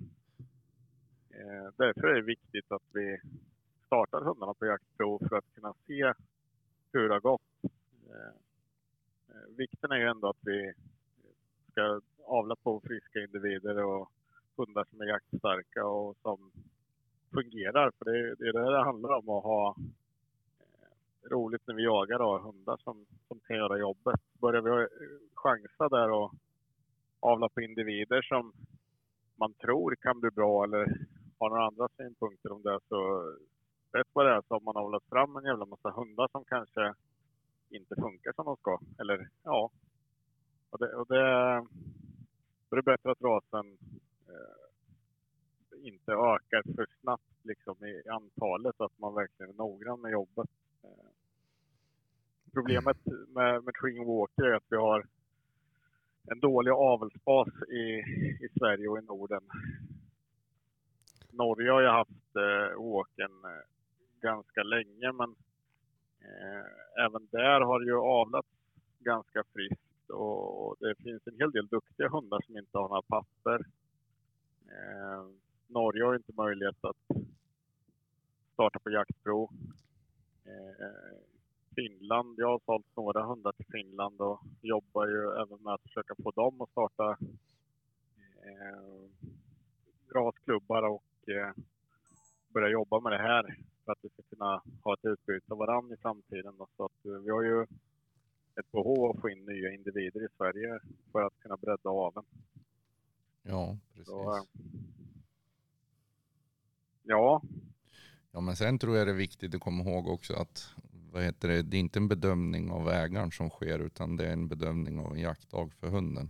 [1.31, 3.21] Eh, därför är det viktigt att vi
[3.87, 6.13] startar hundarna på jaktprov för att kunna se
[6.93, 7.43] hur det har gått.
[8.11, 8.35] Eh,
[9.29, 10.73] eh, vikten är ju ändå att vi
[11.71, 14.11] ska avla på friska individer och
[14.57, 16.51] hundar som är jaktstarka och som
[17.35, 17.91] fungerar.
[17.99, 18.19] För det
[18.49, 19.77] är det det handlar om, att ha
[20.59, 24.21] eh, roligt när vi jagar och hundar som, som kan göra jobbet.
[24.41, 24.89] Börjar vi eh,
[25.35, 26.33] chansa där och
[27.21, 28.53] avla på individer som
[29.37, 31.07] man tror kan bli bra eller
[31.39, 33.33] har några andra synpunkter om det så
[33.95, 36.95] Rätt vad det är så har man avlat fram en jävla massa hundar som kanske
[37.71, 38.79] inte funkar som de ska.
[38.99, 39.71] Eller ja.
[40.71, 41.23] Och det, och det,
[42.69, 43.79] då är det bättre att rasen
[44.29, 44.64] eh,
[45.85, 50.51] inte ökar för snabbt liksom, i antalet att man verkligen är noggrann med jobbet.
[50.83, 51.11] Eh,
[52.53, 55.07] problemet med, med Tring Walker är att vi har
[56.27, 57.83] en dålig avelsbas i,
[58.45, 59.43] i Sverige och i Norden.
[61.31, 63.65] Norge har ju haft eh, Walken eh,
[64.21, 65.35] ganska länge men
[66.21, 68.49] eh, även där har det ju avlats
[68.99, 73.03] ganska friskt och, och det finns en hel del duktiga hundar som inte har några
[73.03, 73.67] papper.
[74.69, 75.25] Eh,
[75.75, 76.97] Norge har inte möjlighet att
[78.53, 79.51] starta på jaktprov.
[80.45, 81.19] Eh,
[81.75, 86.15] Finland, jag har sålt några hundar till Finland och jobbar ju även med att försöka
[86.23, 87.17] få dem att starta
[88.43, 89.09] eh,
[90.15, 91.53] rasklubbar och eh,
[92.49, 95.95] börja jobba med det här för att vi ska kunna ha ett utbyte av varandra
[95.95, 96.55] i framtiden.
[96.77, 97.63] Så att, eh, vi har ju
[98.57, 100.81] ett behov av att få in nya individer i Sverige
[101.13, 102.27] för att kunna bredda aveln.
[103.43, 104.07] Ja, precis.
[104.07, 104.43] Så, eh,
[107.05, 107.43] ja,
[108.35, 110.75] Ja, men sen tror jag det är viktigt att komma ihåg också att
[111.13, 114.33] vad heter det, det är inte en bedömning av ägaren som sker utan det är
[114.33, 116.29] en bedömning av en jaktdag för hunden.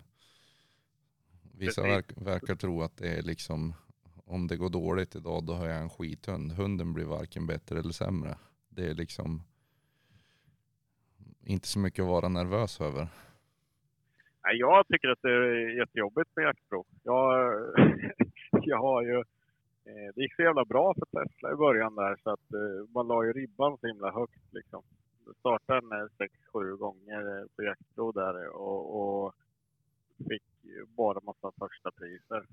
[1.58, 3.74] Vissa verk, verkar tro att det är liksom,
[4.24, 6.52] om det går dåligt idag då har jag en skithund.
[6.52, 8.38] Hunden blir varken bättre eller sämre.
[8.68, 9.42] Det är liksom
[11.44, 13.08] inte så mycket att vara nervös över.
[14.52, 16.86] Jag tycker att det är jättejobbigt med jaktprov.
[17.02, 17.54] Jag,
[18.62, 19.24] jag har ju,
[19.86, 23.06] Eh, det gick så jävla bra för Tesla i början där så att eh, man
[23.06, 24.82] la ju ribban så himla högt liksom.
[25.26, 29.34] Jag startade den sex, sju gånger eh, på jaktprov där och, och
[30.28, 30.42] fick
[30.96, 32.46] bara massa första priser.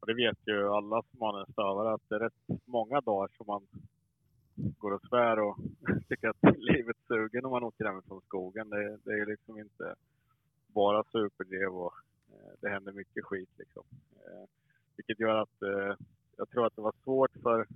[0.00, 3.30] Och det vet ju alla som har en stövare att det är rätt många dagar
[3.36, 3.66] som man
[4.54, 5.56] går och svär och
[6.08, 8.70] tycker att livet suger när man åker hemifrån skogen.
[8.70, 9.94] Det, det är liksom inte
[10.66, 11.94] bara superdrev och
[12.60, 13.84] det händer mycket skit liksom.
[14.98, 15.96] Vilket gör att eh,
[16.36, 17.66] jag tror att det var svårt för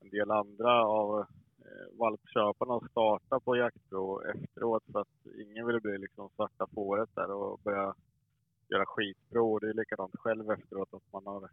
[0.00, 1.20] en del andra av
[1.58, 7.08] eh, valpköparna att starta på jaktprov efteråt för att ingen ville bli liksom svarta fåret
[7.14, 7.94] där och börja
[8.68, 9.60] göra skitprov.
[9.60, 11.48] Det är likadant själv efteråt att man har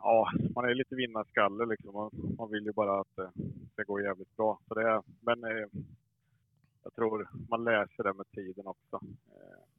[0.00, 1.94] Ja, man är lite vinnarskalle liksom.
[1.94, 4.58] Man, man vill ju bara att eh, det ska gå jävligt bra.
[4.68, 5.68] Så det är, men eh,
[6.82, 9.00] jag tror man lär sig det med tiden också.
[9.28, 9.75] Eh,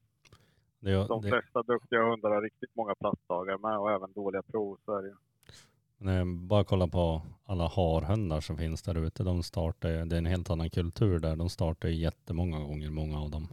[0.80, 4.78] det, de det, flesta duktiga hundar har riktigt många plastdagar med och även dåliga prov.
[4.86, 6.26] Så är det ju.
[6.48, 9.24] bara kolla på alla harhundar som finns där ute.
[9.24, 11.36] De startar, det är en helt annan kultur där.
[11.36, 13.48] De startar ju jättemånga gånger, många av dem.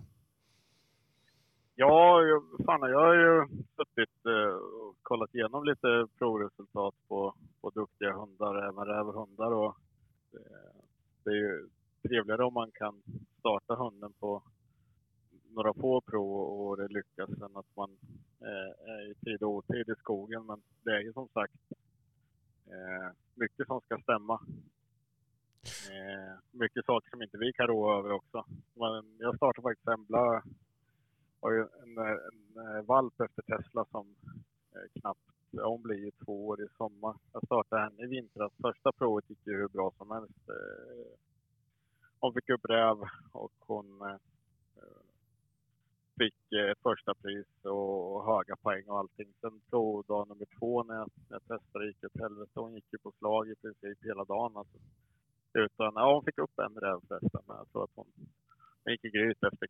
[1.76, 7.70] Ja, jag, fan, jag har ju suttit eh, och kollat igenom lite provresultat på, på
[7.70, 9.52] duktiga hundar, även rävhundar.
[9.52, 9.76] Och,
[10.32, 10.80] eh,
[11.24, 11.68] det är ju
[12.02, 13.02] trevligare om man kan
[13.38, 14.42] starta hunden på
[15.54, 17.90] några få prov och det lyckas än att man
[18.40, 20.46] eh, är i tid och otid i skogen.
[20.46, 21.72] Men det är ju som sagt
[22.66, 24.40] eh, mycket som ska stämma.
[25.90, 28.44] Eh, mycket saker som inte vi kan rå över också.
[28.74, 30.42] Men jag startade faktiskt Embla
[31.44, 34.14] har ju en, en, en valp efter Tesla som
[34.74, 37.16] eh, knappt, ja, hon blir ju två år i sommar.
[37.32, 38.52] Jag startade henne i vintras.
[38.62, 40.48] Första provet gick ju hur bra som helst.
[40.48, 41.18] Eh,
[42.20, 42.96] hon fick upp räv
[43.32, 44.16] och hon eh,
[46.18, 49.28] fick eh, första pris och, och höga poäng och allting.
[49.40, 52.52] Sen provdag nummer två när jag, när jag testade gick åt helvete.
[52.54, 54.56] Hon gick ju på slag i princip hela dagen.
[54.56, 54.78] Alltså.
[55.54, 58.06] Utan, ja, hon fick upp en räv förresten, men jag tror att hon
[58.84, 59.68] den gick i gryt efter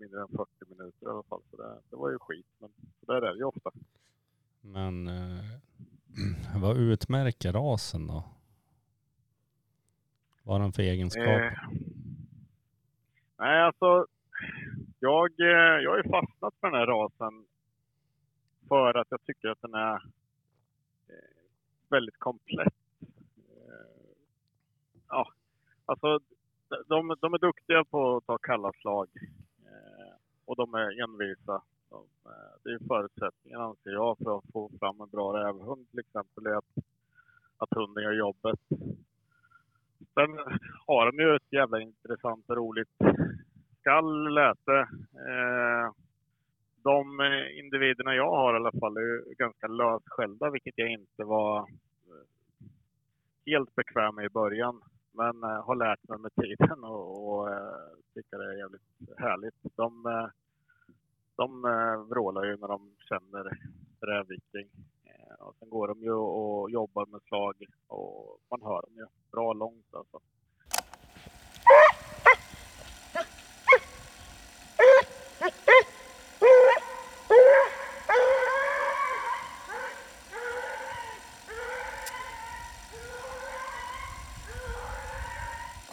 [0.00, 1.42] mindre än 40 minuter i alla fall.
[1.50, 2.46] Så det, det var ju skit.
[2.58, 3.70] Men så där är det ju ofta.
[4.60, 5.44] Men eh,
[6.62, 8.24] vad utmärker rasen då?
[10.42, 11.46] Vad har den för egenskaper?
[11.46, 11.52] Eh,
[13.38, 14.06] nej, alltså.
[15.04, 17.44] Jag, eh, jag har ju fastnat för den här rasen
[18.68, 19.94] för att jag tycker att den är
[21.08, 21.42] eh,
[21.88, 22.74] väldigt komplett.
[23.00, 24.10] Eh,
[25.08, 25.32] ja,
[25.86, 26.18] alltså
[26.68, 29.08] de, de är duktiga på att ta kalla slag
[30.44, 31.62] och de är envisa.
[31.90, 32.06] De,
[32.64, 36.56] det är förutsättningen anser jag för att få fram en bra rävhund till exempel är
[36.56, 36.84] att,
[37.58, 38.60] att hunden gör jobbet.
[40.14, 40.38] Sen
[40.86, 42.96] har de ju ett jävla intressant och roligt
[43.82, 44.78] skall, läte.
[45.28, 45.92] Eh,
[46.82, 47.20] de
[47.58, 52.26] individerna jag har i alla fall är ganska lösskällda, vilket jag inte var eh,
[53.46, 54.82] helt bekväm med i början.
[55.12, 57.48] Men eh, har lärt mig med tiden och, och
[58.14, 59.54] tycker det är jävligt härligt.
[59.76, 59.92] De,
[61.36, 61.62] de
[62.10, 63.58] vrålar ju när de känner
[64.00, 64.68] rävviking.
[65.38, 69.52] Och sen går de ju och jobbar med slag och man hör dem ju bra
[69.52, 70.20] långt alltså.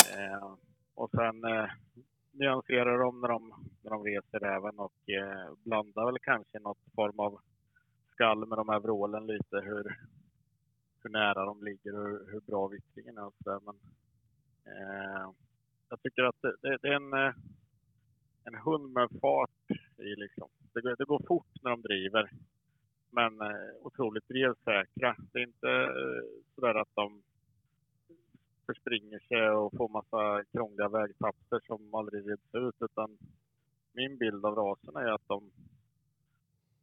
[0.10, 0.56] Eh,
[0.95, 1.69] och sen eh,
[2.50, 7.20] nyanserar dem när de, när de reser även och eh, blandar väl kanske något form
[7.20, 7.40] av
[8.12, 9.84] skall med de här vrålen lite hur,
[11.04, 13.60] hur nära de ligger och hur, hur bra vittringen är och så där.
[13.66, 13.76] Men
[14.66, 15.32] eh,
[15.90, 17.34] jag tycker att det, det, det är en, eh,
[18.44, 20.50] en hund med fart i liksom.
[20.74, 22.32] Det, går- det går fort när de driver.
[23.12, 25.16] Men eh, otroligt drevsäkra.
[25.34, 26.24] Det är inte eh,
[26.56, 27.22] sådär att de
[28.70, 32.76] förspringer sig och får massa krångliga vägpapper som aldrig reds ut.
[32.80, 33.18] Utan
[33.94, 35.52] min bild av rasen är att de,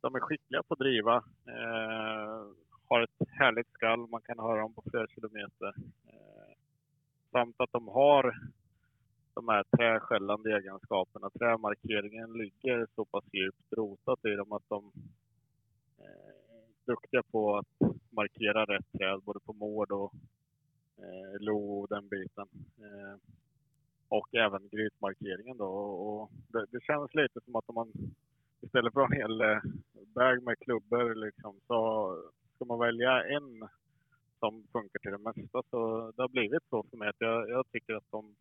[0.00, 1.16] de är skickliga på att driva.
[1.46, 2.42] Eh,
[2.88, 5.74] har ett härligt skall, man kan höra dem på flera kilometer.
[6.06, 6.54] Eh,
[7.32, 8.34] samt att de har
[9.34, 11.30] de här träskällande egenskaperna.
[11.30, 14.92] Trämarkeringen ligger så pass djupt rotat i dem att de
[15.98, 20.12] eh, är duktiga på att markera rätt träd både på mård och
[20.98, 22.48] eh, lo och den biten.
[22.78, 23.16] Eh,
[24.08, 25.66] och även grytmarkeringen då.
[25.66, 27.92] Och, det, det känns lite som att om man
[28.60, 29.58] istället för en hel eh,
[30.14, 32.10] bag med klubbor liksom, så
[32.54, 33.68] ska man välja en
[34.38, 35.62] som funkar till det mesta.
[35.70, 38.34] Så det har blivit så för mig att jag, jag tycker att de,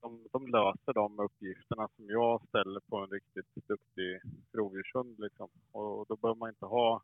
[0.00, 4.20] de, de löser de uppgifterna som jag ställer på en riktigt duktig
[4.52, 5.20] rovdjurshund.
[5.20, 5.48] Liksom.
[5.72, 7.02] Och då behöver man inte ha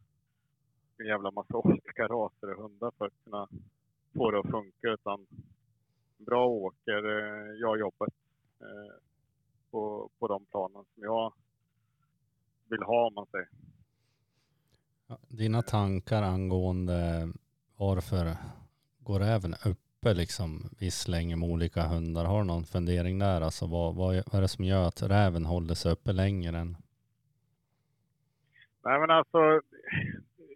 [0.98, 3.48] en jävla massa olika raser och hundar för att kunna
[4.14, 4.88] få det att funka.
[4.88, 5.26] Utan
[6.18, 8.14] bra åker, eh, gör jobbet
[8.60, 8.94] eh,
[9.70, 11.32] på, på de planen som jag
[12.68, 13.48] vill ha om man säger.
[15.28, 17.28] Dina tankar angående
[17.76, 18.36] varför
[18.98, 22.24] går även uppe liksom viss länge med olika hundar?
[22.24, 23.40] Har du någon fundering där?
[23.40, 26.76] Alltså vad, vad, vad är det som gör att räven håller sig uppe längre än?
[28.84, 29.60] Nej men alltså,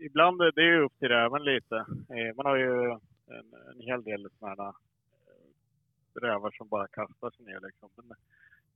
[0.00, 1.76] ibland är det ju upp till räven lite.
[2.08, 7.30] Eh, Man har ju en, en hel del sådana här eh, rävar som bara kastar
[7.30, 7.90] sig ner liksom.
[7.96, 8.10] Men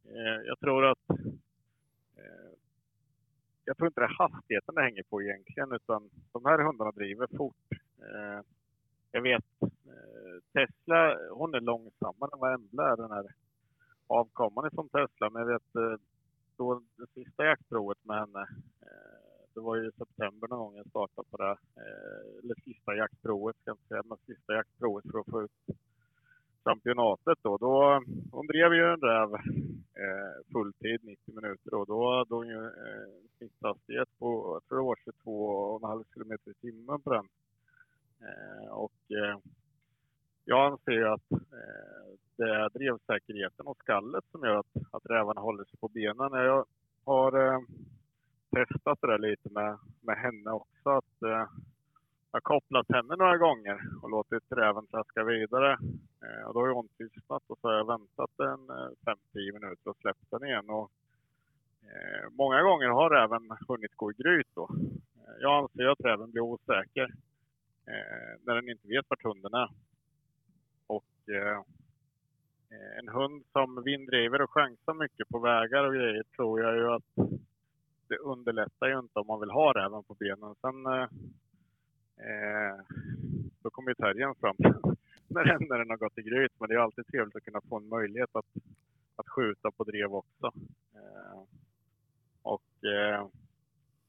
[0.05, 1.11] eh, jag tror att
[2.17, 2.53] eh,
[3.65, 7.27] jag tror inte det är hastigheten det hänger på egentligen utan de här hundarna driver
[7.37, 7.67] fort.
[7.99, 8.41] Eh,
[9.13, 13.27] jag vet eh, Tesla, hon är långsammare än vad Embla är den här
[14.07, 15.31] avkomman ifrån Tesla.
[15.31, 16.01] Men jag vet eh,
[16.57, 18.49] då det sista jaktprovet med henne
[18.83, 19.08] eh,
[19.55, 21.57] det var ju i september någon gång jag startade på det.
[21.77, 25.79] Eh, eller sista jaktprovet, ska jag inte säga, men sista jaktprovet för att få ut
[26.65, 27.57] championatet då.
[27.57, 29.35] då hon drev ju en räv
[30.05, 33.09] eh, fulltid, 90 minuter och då hade hon ju eh,
[33.39, 34.97] snitthastighet på, jag tror det var
[35.97, 37.29] 22,5 kilometer i timmen på den.
[38.21, 39.39] Eh, och eh,
[40.45, 45.65] jag anser att eh, det är drevsäkerheten och skallet som gör att, att rävarna håller
[45.65, 46.33] sig på benen.
[46.33, 46.65] Jag
[47.05, 47.61] har eh,
[48.51, 50.89] testat det där lite med, med henne också.
[50.91, 51.47] Att, eh,
[52.31, 55.73] jag har kopplat henne några gånger och låtit räven traska vidare.
[56.23, 59.91] Eh, och då har hon tystnat och så har jag väntat en eh, 5-10 minuter
[59.91, 60.71] och släppt den igen.
[60.71, 60.91] Och,
[61.83, 64.69] eh, många gånger har räven hunnit gå i gryt då.
[65.17, 67.09] Eh, jag anser att räven blir osäker
[67.87, 69.69] eh, när den inte vet vart hunden är.
[70.87, 71.63] Och eh,
[72.99, 77.31] en hund som vinddriver och chansar mycket på vägar och grejer tror jag ju att
[78.09, 80.55] det underlättar ju inte om man vill ha räven på benen.
[80.61, 81.09] Sen eh,
[82.27, 82.79] eh
[83.63, 84.57] då kommer ju terriern fram
[85.29, 86.53] när den, när den har gått i gryt.
[86.59, 88.47] Men det är alltid trevligt att kunna få en möjlighet att,
[89.17, 90.53] att skjuta på drev också.
[90.95, 91.43] Eh,
[92.43, 93.27] och eh,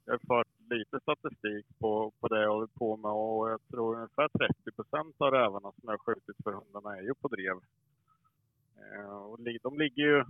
[0.05, 3.95] jag har fört lite statistik på, på det jag håller på med och jag tror
[3.95, 7.57] ungefär 30 procent av rävarna som jag har skjutit för hundarna är ju på drev.
[8.77, 10.25] Eh, och de ligger ju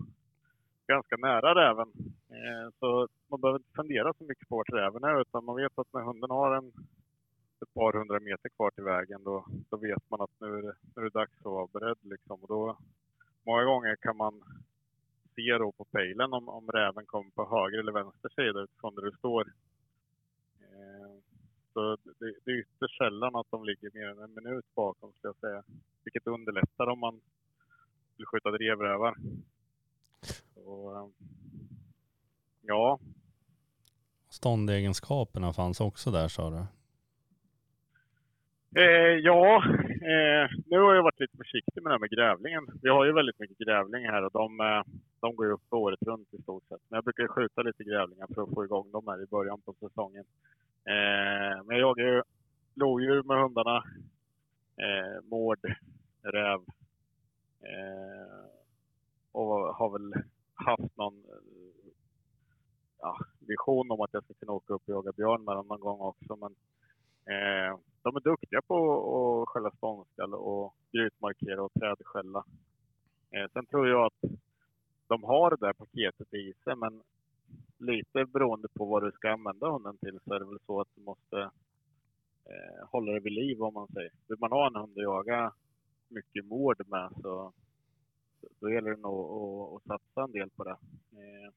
[0.94, 1.90] ganska nära räven.
[2.38, 5.80] Eh, så man behöver inte fundera så mycket på vart räven är utan man vet
[5.80, 6.68] att när hunden har en,
[7.62, 10.76] ett par hundra meter kvar till vägen då, då vet man att nu är, det,
[10.96, 11.98] nu är det dags att vara beredd.
[12.02, 12.40] Liksom.
[12.44, 12.78] Och då,
[13.46, 14.44] många gånger kan man
[15.36, 19.02] se då på pejlen om, om räven kommer på höger eller vänster sida utifrån där
[19.02, 19.42] du står.
[20.62, 21.12] Eh,
[21.74, 25.34] så det, det är ytterst sällan att de ligger mer än en minut bakom skulle
[25.34, 25.64] jag säga.
[26.04, 27.22] Vilket underlättar om man
[28.18, 29.16] vill skjuta drevrävar.
[30.64, 31.28] Så, eh,
[32.62, 33.00] ja,
[34.30, 36.66] Ståndegenskaperna fanns också där sa du?
[38.82, 42.68] Eh, ja, eh, nu har jag varit lite försiktig med det här med grävlingen.
[42.82, 44.84] Vi har ju väldigt mycket grävling här och de, eh,
[45.20, 46.82] de går ju upp året runt i stort sett.
[46.90, 49.62] Men jag brukar ju skjuta lite grävlingar för att få igång dem här i början
[49.62, 50.26] på säsongen.
[50.86, 52.22] Eh, men jag jagar ju
[52.76, 53.84] lodjur med hundarna.
[54.78, 55.60] Eh, mård,
[56.24, 56.60] räv.
[57.62, 58.46] Eh,
[59.32, 60.24] och har väl
[60.66, 61.92] haft någon eh,
[63.00, 65.80] ja, vision om att jag ska kunna åka upp och jaga björn med dem någon
[65.80, 66.36] gång också.
[66.36, 66.52] Men
[67.36, 68.76] eh, de är duktiga på
[69.42, 72.44] att skälla ståndskall och grytmarkera och trädskälla.
[73.32, 74.32] Eh, sen tror jag att
[75.08, 77.02] de har det där paketet i sig, men
[77.78, 80.96] lite beroende på vad du ska använda hunden till så är det väl så att
[80.96, 81.40] du måste
[82.46, 84.12] eh, hålla det vid liv om man säger.
[84.28, 85.54] Vill man ha en hund att jaga
[86.08, 87.54] mycket mård med så
[88.60, 90.78] då gäller det nog att, att satsa en del på det.
[91.12, 91.52] Eh,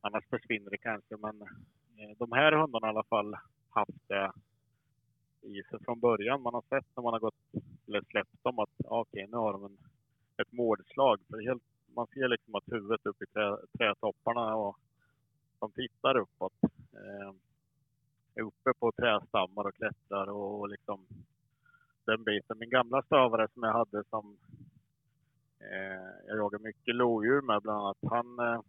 [0.00, 3.36] annars försvinner det kanske, men eh, de här hundarna har i alla fall
[3.70, 4.32] haft det
[5.42, 6.42] i sig från början.
[6.42, 7.34] Man har sett när man har gått
[7.86, 9.78] eller släppt dem att okej, okay, nu har de en,
[10.36, 11.20] ett mårdslag.
[11.30, 14.78] För helt, man ser liksom att huvudet upp i trä, trädtopparna och
[15.58, 16.52] de tittar uppåt.
[16.92, 17.32] Eh,
[18.34, 21.06] är uppe på trädstammar och klättrar och, och liksom
[22.04, 22.58] den biten.
[22.58, 24.36] Min gamla stövare som jag hade som
[25.60, 27.96] Eh, jag jagar mycket lodjur med bland annat.
[28.02, 28.60] Han, eh,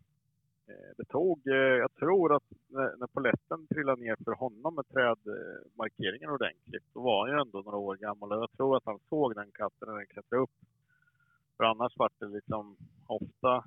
[0.68, 6.30] eh, det tog, jag tror att när, när poletten trillade ner för honom med trädmarkeringen
[6.30, 9.36] ordentligt, då var han ju ändå några år gammal och jag tror att han såg
[9.36, 10.52] den katten när den klättrade upp.
[11.58, 12.78] För annars var det liksom
[13.08, 13.64] ofta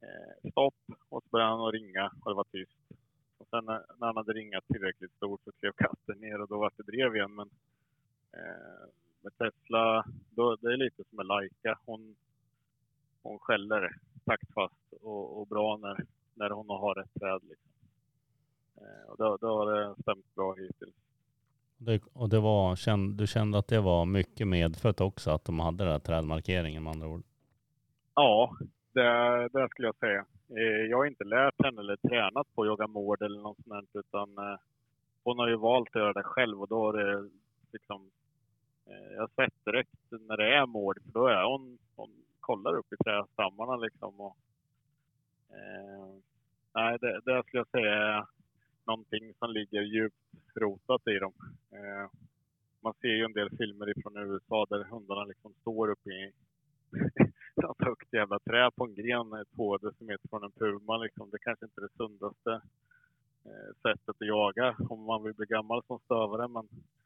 [0.00, 0.74] eh, stopp
[1.08, 2.78] och så började han att ringa och det var tyst.
[3.38, 6.58] Och sen när, när han hade ringat tillräckligt stort så klev katten ner och då
[6.58, 7.34] var det drev igen.
[7.34, 7.50] Men
[8.32, 8.88] eh,
[9.24, 11.78] med Tesla, då, det är lite som med Laika.
[11.86, 12.16] Hon,
[13.22, 16.04] hon skäller taktfast och, och bra när,
[16.34, 17.40] när hon har rätt träd.
[17.42, 17.70] Liksom.
[18.76, 20.94] Eh, och då, då har det stämt bra hittills.
[21.76, 25.84] Det, och det var, du kände att det var mycket medfött också, att de hade
[25.84, 27.22] den här trädmarkeringen med andra ord?
[28.14, 28.56] Ja,
[28.92, 30.24] det, det skulle jag säga.
[30.48, 33.90] Eh, jag har inte lärt henne eller tränat på att jaga mård eller något sånt
[33.94, 34.58] utan eh,
[35.24, 37.30] hon har ju valt att göra det själv och då har det
[37.72, 38.10] liksom
[38.86, 42.10] Eh, jag har sett direkt när det är mård för då är hon, hon
[42.40, 44.36] kollar upp i trädstammarna liksom och
[45.50, 46.14] eh,
[46.74, 48.26] nej, det, det skulle jag säga är
[48.86, 50.16] någonting som ligger djupt
[50.54, 51.32] rotat i dem.
[51.70, 52.10] Eh,
[52.80, 56.32] man ser ju en del filmer ifrån USA där hundarna liksom står uppe i
[57.62, 60.96] något högt jävla trä på en gren två decimeter från en puma.
[60.96, 61.30] Liksom.
[61.30, 62.52] Det kanske inte är det sundaste
[63.44, 66.48] eh, sättet att jaga om man vill bli gammal som stövare.
[66.48, 67.03] Men eh,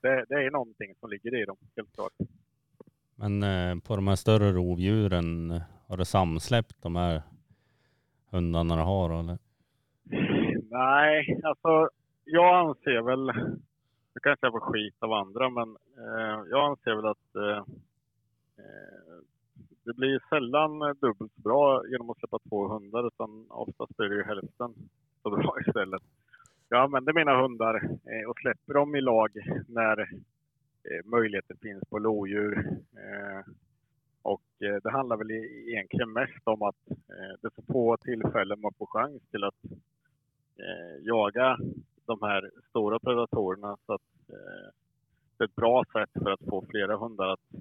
[0.00, 2.12] det, det, är någonting som ligger i dem, helt klart.
[3.14, 7.22] Men eh, på de här större rovdjuren, har du samsläppt de här
[8.30, 9.20] hundarna du har?
[9.20, 9.38] Eller?
[10.70, 11.88] Nej, alltså
[12.24, 13.26] jag anser väl,
[14.14, 17.58] nu kanske jag får skit av andra, men eh, jag anser väl att eh,
[18.58, 19.06] eh
[19.84, 24.22] det blir sällan dubbelt bra genom att släppa två hundar, utan oftast blir det ju
[24.22, 24.74] hälften
[25.22, 26.02] så bra istället.
[26.68, 29.30] Jag använder mina hundar eh, och släpper dem i lag
[29.68, 32.58] när eh, möjligheter finns på lodjur.
[32.92, 33.52] Eh,
[34.22, 37.96] och eh, det handlar väl e-, egentligen mest om att eh, det är så få
[37.96, 39.64] tillfällen man får chans till att
[40.58, 41.58] eh, jaga
[42.06, 43.76] de här stora predatorerna.
[43.86, 44.70] Så att, eh,
[45.36, 47.54] det är ett bra sätt för att få flera hundar att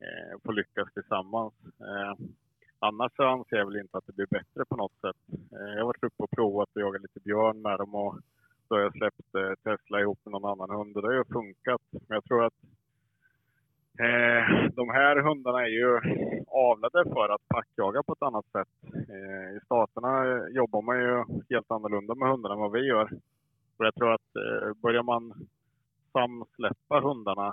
[0.00, 1.54] eh, få lyckas tillsammans.
[1.64, 2.26] Eh,
[2.78, 5.27] annars så anser jag väl inte att det blir bättre på något sätt.
[5.58, 8.18] Eh, jag har varit uppe och provat att jaga lite björn med dem och
[8.68, 11.24] då har jag släppt eh, Tesla ihop med någon annan hund och det har ju
[11.24, 11.82] funkat.
[11.92, 12.54] Men jag tror att
[14.00, 16.00] Eh, de här hundarna är ju
[16.46, 18.68] avlade för att packjaga på ett annat sätt.
[19.08, 23.10] Eh, I staterna jobbar man ju helt annorlunda med hundarna än vad vi gör.
[23.76, 25.48] Och jag tror att eh, börjar man
[26.12, 27.48] samsläppa hundarna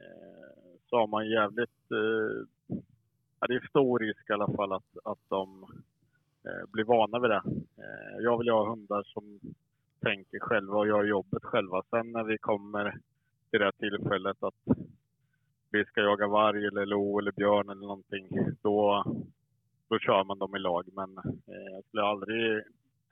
[0.00, 0.50] eh,
[0.90, 1.90] så har man jävligt...
[1.90, 2.46] Eh,
[3.48, 5.66] det är stor risk i alla fall att, att de
[6.44, 7.42] eh, vana vid det.
[7.78, 9.40] Eh, jag vill ha hundar som
[10.00, 11.82] tänker själva och gör jobbet själva.
[11.90, 12.98] Sen när vi kommer
[13.50, 14.78] till det här tillfället att
[15.70, 18.28] vi ska jaga varg eller lo eller björn eller någonting,
[18.62, 19.04] då,
[19.88, 20.88] då kör man dem i lag.
[20.92, 22.62] Men eh, jag skulle aldrig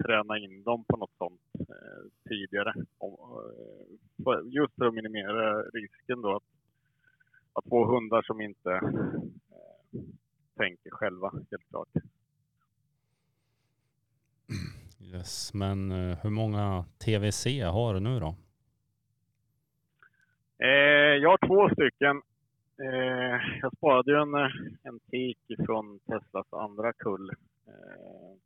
[0.05, 2.75] träna in dem på något sånt eh, tidigare.
[2.99, 3.43] Och,
[4.35, 6.43] eh, just för att minimera risken då att,
[7.53, 10.01] att få hundar som inte eh,
[10.57, 11.89] tänker själva, helt klart.
[15.01, 18.35] Yes, men eh, hur många TVC har du nu då?
[20.59, 22.23] Eh, jag har två stycken.
[22.83, 24.51] Eh, jag sparade ju en, eh,
[24.83, 27.31] en tik från Teslas andra kull.
[27.67, 28.37] Eh,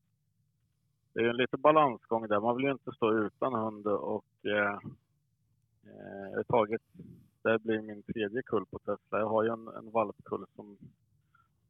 [1.13, 2.41] det är en liten balansgång där.
[2.41, 4.79] Man vill ju inte stå utan hund och eh,
[5.85, 6.43] eh,
[7.43, 9.19] det blir min tredje kull på Tesla.
[9.19, 10.79] Jag har ju en, en valpkull som,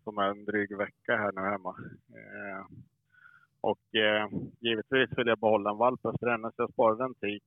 [0.05, 1.77] som är en dryg vecka här nu hemma.
[2.09, 2.67] Eh,
[3.63, 4.29] och eh,
[4.61, 7.43] givetvis vill jag behålla en valp efter henne, så jag sparade en tik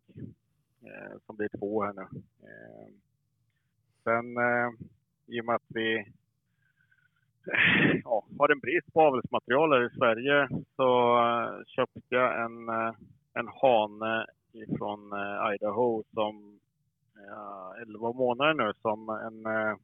[0.81, 2.01] eh, som blir två här nu.
[2.43, 2.87] Eh,
[4.03, 4.69] sen eh,
[5.27, 10.49] i och med att vi eh, ja, har en brist på avelsmaterial här i Sverige
[10.75, 12.93] så eh, köpte jag en, eh,
[13.33, 16.59] en hane ifrån eh, Idaho som
[17.15, 19.75] eh, ja, 11 månader nu som en, eh,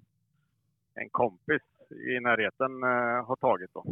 [0.94, 3.74] en kompis i närheten eh, har tagit.
[3.74, 3.86] Då.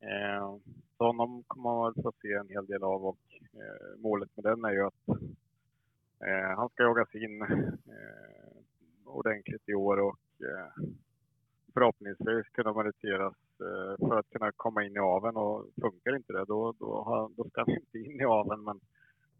[0.00, 0.56] Eh,
[0.98, 3.18] så honom kommer man väl få se en hel del av och
[3.52, 5.08] eh, målet med den är ju att
[6.20, 8.44] eh, han ska jagas in eh,
[9.04, 10.84] ordentligt i år och eh,
[11.74, 16.44] förhoppningsvis kunna meriteras eh, för att kunna komma in i aven och funkar inte det
[16.44, 18.80] då, då, har, då ska han inte in i aven men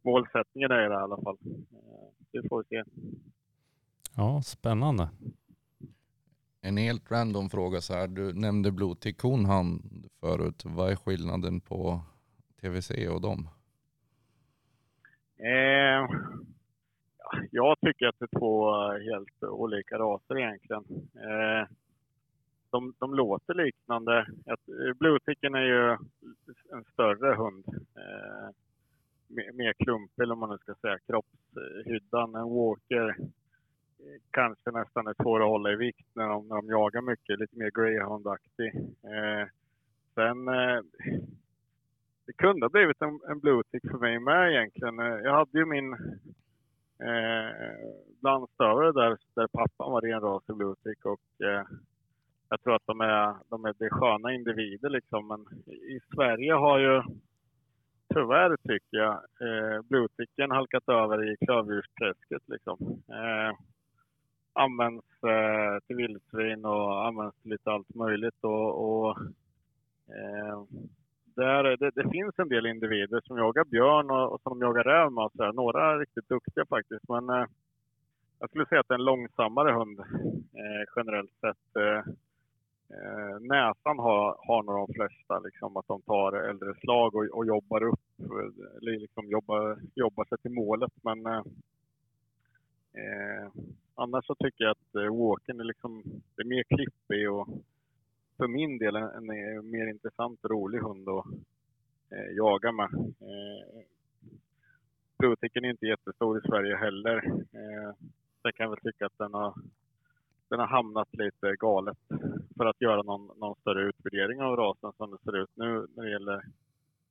[0.03, 1.39] målsättningen är det i alla fall.
[1.73, 2.85] Eh, det får vi se.
[4.17, 5.09] Ja, spännande.
[6.67, 8.09] En helt random fråga så här.
[8.09, 9.83] Du nämnde blodtick honhand
[10.21, 10.63] förut.
[10.65, 12.01] Vad är skillnaden på
[12.61, 13.49] TVC och dem?
[15.39, 16.09] Eh,
[17.51, 20.85] jag tycker att det är två helt olika raser egentligen.
[21.15, 21.69] Eh,
[22.71, 24.27] de, de låter liknande.
[24.47, 25.91] Eh, blodticken är ju
[26.73, 27.65] en större hund.
[27.97, 28.49] Eh,
[29.29, 32.35] mer, klumpig, om man nu ska säga, kroppshyddan.
[32.35, 33.17] En walker
[34.31, 37.39] kanske nästan är svår att hålla i vikt när de, när de jagar mycket.
[37.39, 38.75] Lite mer greyhound-aktig.
[39.03, 39.49] Eh,
[40.15, 40.81] sen eh,
[42.27, 44.99] det kunde ha blivit en, en bluetick för mig med egentligen.
[44.99, 45.93] Eh, jag hade ju min
[46.99, 47.51] eh,
[48.21, 51.65] blandstövare där, där pappan var ren ras i bluetick och eh,
[52.49, 55.29] jag tror att de är, de är de sköna individer liksom.
[55.29, 57.03] Men i Sverige har ju
[58.15, 63.03] tyvärr tycker jag eh, blueticken halkat över i klövdjursträsket liksom.
[63.09, 63.57] Eh,
[64.55, 69.19] används eh, till vildsvin och används till lite allt möjligt och, och
[70.09, 70.63] eh,
[71.37, 75.13] där, det, det finns en del individer som jagar björn och, och som jagar räv
[75.13, 75.53] med så här.
[75.53, 77.47] Några är riktigt duktiga faktiskt men eh,
[78.39, 81.77] jag skulle säga att det är en långsammare hund eh, generellt sett.
[81.77, 81.99] Eh,
[82.97, 87.47] eh, näsan har, har nog de flesta, liksom, att de tar äldre slag och, och
[87.47, 90.93] jobbar upp, eh, eller liksom jobbar, jobbar sig till målet.
[91.03, 91.43] Men eh,
[92.95, 93.53] eh,
[93.95, 96.03] annars så tycker jag att eh, walken är, liksom,
[96.37, 97.49] det är mer klippig och
[98.37, 101.27] för min del en, en, en mer intressant och rolig hund att
[102.11, 102.95] eh, jaga med.
[103.21, 103.85] Eh,
[105.19, 107.17] Blodticken är inte jättestor i Sverige heller.
[107.53, 107.95] Eh,
[108.43, 109.55] jag kan väl tycka att den har,
[110.49, 111.99] den har hamnat lite galet
[112.57, 116.05] för att göra någon, någon större utvärdering av rasen som det ser ut nu när
[116.05, 116.45] det gäller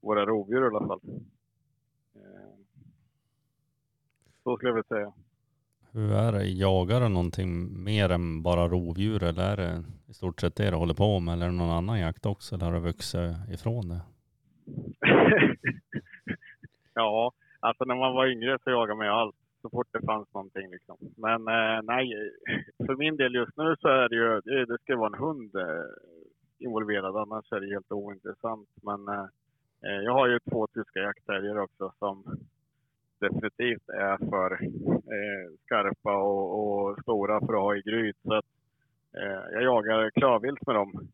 [0.01, 1.01] våra rovdjur i alla fall.
[2.15, 2.55] Eh,
[4.43, 5.13] så skulle jag vilja säga.
[5.95, 6.45] Hur är det?
[6.45, 10.75] Jagar du någonting mer än bara rovdjur eller är det i stort sett det du
[10.75, 11.33] håller på med?
[11.33, 14.01] Eller är det någon annan jakt också eller har du vuxit ifrån det?
[16.93, 20.33] ja, alltså när man var yngre så jagade man ju allt så fort det fanns
[20.33, 20.97] någonting liksom.
[21.17, 22.31] Men eh, nej,
[22.85, 25.55] för min del just nu så är det ju, det, det ska vara en hund
[25.55, 25.85] eh,
[26.59, 28.69] involverad, annars är det helt ointressant.
[28.81, 29.27] Men eh,
[29.85, 32.23] eh jag har ju två tyska jaktterrier också som
[33.19, 34.59] definitivt är för
[35.07, 38.17] eh, skarpa och, och stora för att ha i gryt.
[38.23, 38.45] Så att,
[39.17, 41.09] eh, jag jagar klövvilt med dem.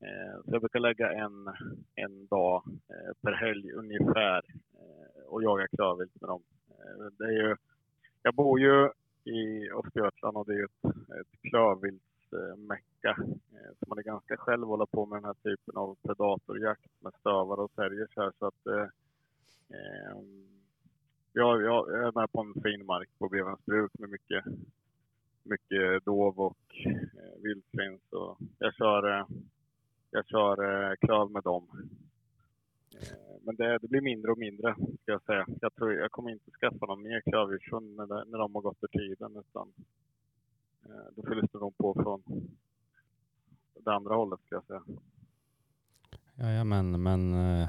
[0.00, 1.48] Eh, så jag brukar lägga en,
[1.94, 4.42] en dag eh, per helg ungefär
[4.74, 6.42] eh, och jaga klövvilt med dem.
[6.68, 7.56] Eh, det är ju,
[8.22, 8.90] jag bor ju
[9.24, 10.84] i Östergötland och det är ju ett,
[11.20, 13.16] ett klövviltsmecka.
[13.52, 16.90] Eh, så man är ganska själv att hålla på med den här typen av predatorjakt
[17.00, 18.32] med stövar och terriers här.
[18.38, 18.88] Så att, eh,
[19.68, 20.16] eh,
[21.34, 24.44] jag, jag är med på en fin mark på Bevens bruk med mycket,
[25.42, 27.98] mycket dov och eh, vildsvin.
[28.10, 29.26] Så jag kör, eh,
[30.10, 31.66] jag kör eh, klöv med dem.
[32.94, 35.46] Eh, men det, det blir mindre och mindre ska jag säga.
[35.60, 38.98] Jag, tror, jag kommer inte skaffa någon mer klövdjurshund när, när de har gått ur
[38.98, 39.36] tiden.
[39.36, 39.72] Utan,
[40.84, 42.22] eh, då fylls det nog på från
[43.84, 44.82] det andra hållet ska jag säga.
[46.36, 47.68] Jajamän, men eh,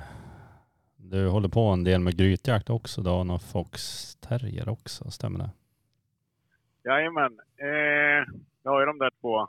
[1.12, 5.52] du håller på en del med grytjakt också Du har någon foxterrier också, stämmer det?
[6.84, 7.40] Jajamän.
[7.58, 8.24] Eh,
[8.64, 9.48] jag har ju de där två eh,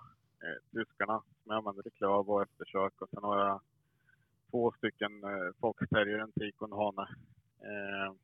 [0.72, 3.02] tyskarna som jag använder till klöv och eftersök.
[3.02, 3.60] Och sen har jag
[4.50, 7.08] två stycken eh, foxterrier, en tik och en hane.
[7.60, 8.14] Eh,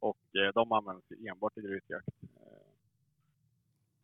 [0.00, 2.08] och eh, de används enbart i grytjakt.
[2.22, 2.72] Eh,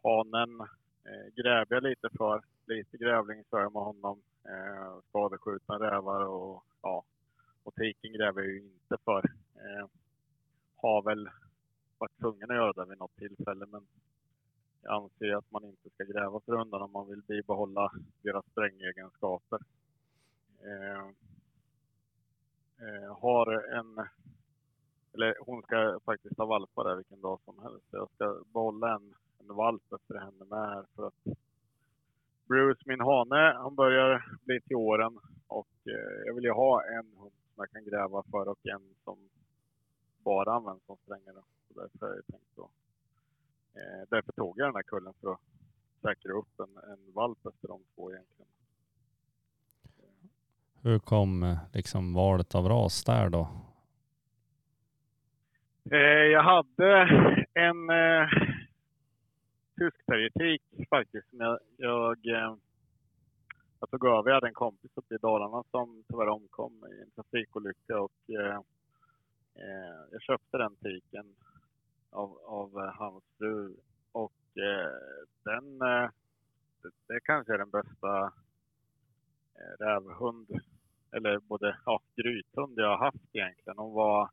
[0.02, 0.60] hanen
[1.04, 2.42] eh, gräver jag lite för.
[2.66, 4.22] Lite grävling för med honom.
[4.44, 7.04] Eh, skadeskjutna rävar och ja.
[7.68, 9.18] Och tiken gräver jag ju inte för.
[9.54, 9.86] Eh,
[10.76, 11.28] har väl
[11.98, 13.86] varit tvungen att göra det vid något tillfälle men
[14.82, 17.92] jag anser att man inte ska gräva för hundarna om man vill bibehålla
[18.22, 19.60] deras sprängegenskaper.
[20.64, 21.06] Eh,
[22.86, 24.08] eh, har en,
[25.12, 27.86] eller hon ska faktiskt ha valpar där vilken dag som helst.
[27.90, 31.36] Jag ska behålla en, en valp efter henne med här för att
[32.48, 37.12] Bruce, min hane, han börjar bli till åren och eh, jag vill ju ha en
[37.18, 39.18] hund jag kan gräva för och en som
[40.24, 41.42] bara används som strängare.
[41.68, 42.70] Så därför har jag tänkt då.
[43.74, 45.40] Eh, därför tog jag den här kullen för att
[46.02, 48.50] säkra upp en, en valp efter de två egentligen.
[50.82, 53.48] Hur kom eh, liksom valet av ras där då?
[55.90, 55.98] Eh,
[56.32, 57.02] jag hade
[57.54, 58.28] en eh,
[59.78, 62.54] tysk faktiskt som jag, jag, eh,
[63.80, 64.30] jag tog över.
[64.30, 68.56] Jag hade en kompis uppe i Dalarna som tyvärr omkom i en trafikolycka och eh,
[69.54, 71.34] eh jag köpte den tiken
[72.10, 73.74] av, av eh, hans fru
[74.12, 74.92] och eh,
[75.44, 76.10] den, eh,
[76.82, 78.32] det, det kanske är den bästa
[79.54, 80.48] eh, rävhund,
[81.12, 83.78] eller både ja, grythund jag har haft egentligen.
[83.78, 84.28] Hon var eh,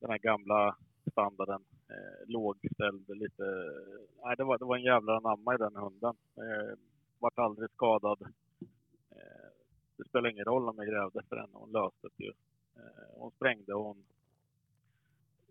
[0.00, 0.76] den här gamla
[1.10, 3.44] standarden, eh, lågställd, lite...
[4.24, 6.16] Nej, det var, det var en jävla anamma i den hunden.
[6.36, 6.78] Eh,
[7.22, 8.22] vart aldrig skadad.
[9.10, 9.50] Eh,
[9.96, 12.32] det spelar ingen roll om jag grävde för henne, hon löste det ju.
[12.76, 14.04] Eh, hon sprängde och hon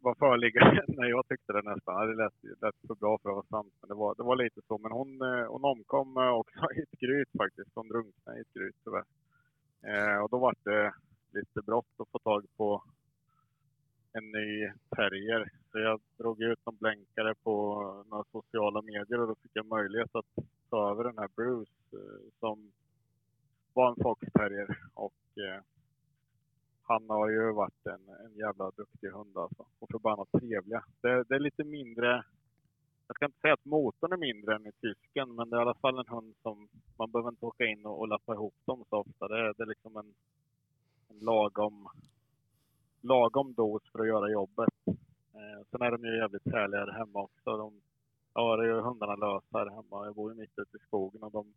[0.01, 2.07] var förliggande när jag tyckte det nästan.
[2.07, 4.61] Det lät, lät för bra för att vara sant, men det var, det var lite
[4.67, 4.77] så.
[4.77, 7.71] Men hon, eh, hon omkom eh, också i ett gryt faktiskt.
[7.75, 9.05] Hon drunknade i ett gryt tyvärr.
[9.81, 10.93] Eh, och då var det
[11.31, 12.83] lite brått att få tag på
[14.13, 15.60] en ny terrier.
[15.71, 17.75] Så jag drog ut en blänkare på
[18.09, 22.31] några sociala medier och då fick jag möjlighet att ta över den här Bruce eh,
[22.39, 22.71] som
[23.73, 24.79] var en foxterrier.
[24.93, 25.63] Och eh,
[26.83, 29.65] han har ju varit en, en jävla duktig hund alltså.
[29.79, 30.83] Och förbannat trevliga.
[31.01, 32.23] Det, det är lite mindre,
[33.07, 35.61] jag ska inte säga att motorn är mindre än i tysken, men det är i
[35.61, 38.83] alla fall en hund som man behöver inte åka in och, och lappa ihop dem
[38.89, 39.27] så ofta.
[39.27, 40.13] Det, är- det är liksom en,
[41.09, 41.89] en lagom,
[43.01, 44.69] lagom dos för att göra jobbet.
[45.33, 47.57] Eh, sen är de ju jävligt härliga här hemma också.
[47.57, 47.81] De,
[48.33, 50.05] ja, det är ju hundarna lösa här hemma.
[50.05, 51.53] Jag bor ju mitt ute i skogen och de,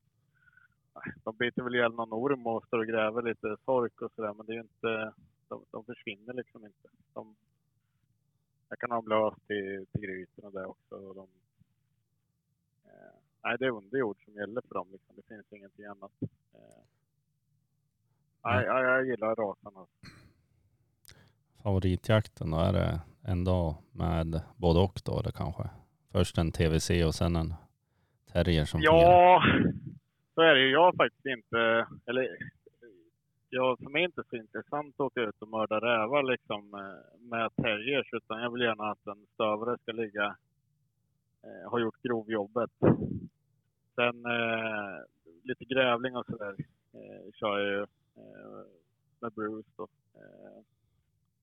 [1.25, 4.47] de biter väl ihjäl någon orm och står och gräver lite sork och sådär, men
[4.47, 5.13] det är ju inte,
[5.49, 6.89] de, de försvinner liksom inte.
[7.13, 7.37] De,
[8.69, 10.95] jag kan ha dem löst till, till och det också.
[10.95, 11.29] Och de,
[12.85, 13.15] eh,
[13.45, 14.89] nej, det är underjord som gäller för dem.
[14.93, 15.17] Liksom.
[15.17, 16.13] Det finns ingenting annat.
[16.53, 16.83] Eh,
[18.45, 19.73] nej, jag, jag gillar rasen.
[19.77, 20.07] Alltså.
[21.63, 22.59] Favoritjakten då?
[22.59, 25.63] Är det en dag med både och då eller kanske?
[26.13, 27.55] Först en TVC och sen en
[28.33, 29.11] terrier som fungerar?
[29.11, 29.43] Ja,
[30.35, 30.71] så är det ju.
[30.71, 32.29] Jag har faktiskt inte, eller
[33.51, 36.75] jag för mig är det inte så intressant att åka ut och mörda rävar liksom
[36.75, 40.37] eh, med terriers, utan jag vill gärna att en stövare ska ligga,
[41.43, 42.71] eh, ha gjort grovjobbet.
[43.95, 44.99] Sen eh,
[45.43, 46.57] lite grävling och sådär
[46.93, 47.81] eh, kör jag ju
[48.17, 48.65] eh,
[49.21, 49.89] med Bruce då.
[50.15, 50.63] Eh,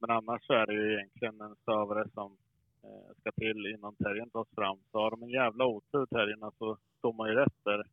[0.02, 2.38] men annars så är det ju egentligen en stövare som
[2.84, 4.78] eh, ska till innan terriern tas fram.
[4.92, 7.84] Så har de en jävla otur terrierna så står man ju rätt där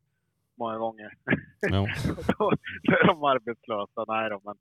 [0.55, 1.13] många gånger.
[1.61, 1.87] Jo.
[2.37, 2.51] då,
[2.83, 4.05] då är de arbetslösa.
[4.07, 4.57] Nej då, men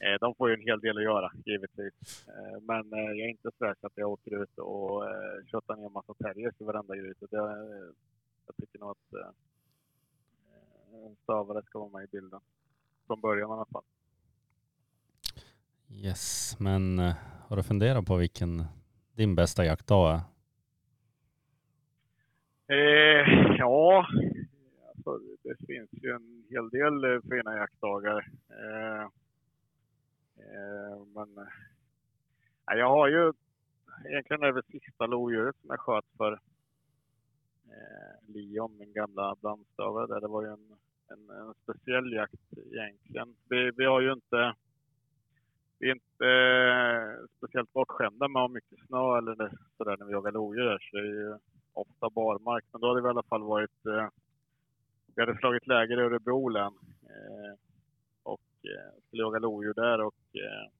[0.00, 2.28] eh, de får ju en hel del att göra givetvis.
[2.28, 5.86] Eh, men eh, jag är inte så att jag åker ut och eh, köttar ner
[5.86, 7.26] en massa terriers i varenda gryta.
[7.30, 7.90] Det, eh,
[8.46, 9.30] jag tycker nog att eh,
[11.06, 12.40] en stövare ska vara med i bilden.
[13.06, 13.84] Från början i alla fall.
[15.90, 17.14] Yes, men eh,
[17.48, 18.64] har du funderat på vilken
[19.16, 20.20] din bästa jaktdag är?
[22.74, 24.06] Eh, ja,
[24.88, 28.28] alltså, det finns ju en hel del eh, fina jaktdagar.
[28.50, 29.02] Eh,
[30.36, 33.32] eh, men eh, jag har ju,
[34.08, 36.32] egentligen det sista lodjuret som jag sköt för
[37.66, 40.06] eh, Leon, min gamla blandstövare.
[40.06, 40.20] där.
[40.20, 40.76] Det var ju en,
[41.08, 43.36] en, en speciell jakt egentligen.
[43.48, 44.54] Vi, vi har ju inte
[45.78, 50.12] vi är inte eh, speciellt bortskämda med att ha mycket snö eller sådär när vi
[50.12, 50.78] jagar lodjur.
[50.78, 51.38] Så det är ju
[51.72, 52.64] ofta barmark.
[52.72, 53.86] Men då hade vi i alla fall varit...
[53.86, 54.08] Eh,
[55.14, 56.72] vi hade slagit läger i Örebro län
[57.02, 57.54] eh,
[58.22, 60.00] och eh, skulle jaga lodjur där.
[60.00, 60.70] Och, eh,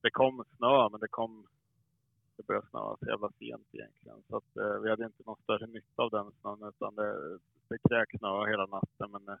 [0.00, 1.46] det kom snö, men det kom...
[2.36, 4.22] Det började snöa så jävla sent egentligen.
[4.28, 7.38] Så att, eh, vi hade inte någon större nytta av den snön utan det,
[7.68, 9.10] det kräk snö hela natten.
[9.10, 9.40] Men eh,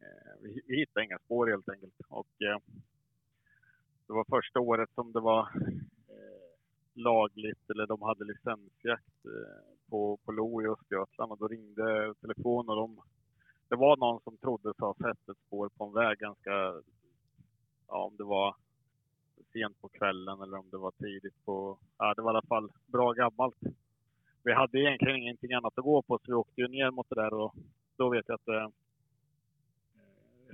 [0.00, 1.94] eh, vi, vi hittade inga spår helt enkelt.
[2.08, 2.58] Och, eh,
[4.08, 5.40] det var första året som det var
[6.08, 6.50] eh,
[6.94, 12.70] lagligt, eller de hade licensjakt eh, på, på lo i Östergötland och då ringde telefonen
[12.70, 13.00] och de,
[13.68, 16.50] det var någon som trodde sig ha sett ett spår på en väg ganska,
[17.88, 18.56] ja om det var
[19.52, 22.70] sent på kvällen eller om det var tidigt på, ja det var i alla fall
[22.86, 23.56] bra gammalt.
[24.44, 27.14] Vi hade egentligen ingenting annat att gå på så vi åkte ju ner mot det
[27.14, 27.54] där och
[27.96, 28.70] då vet jag att det eh,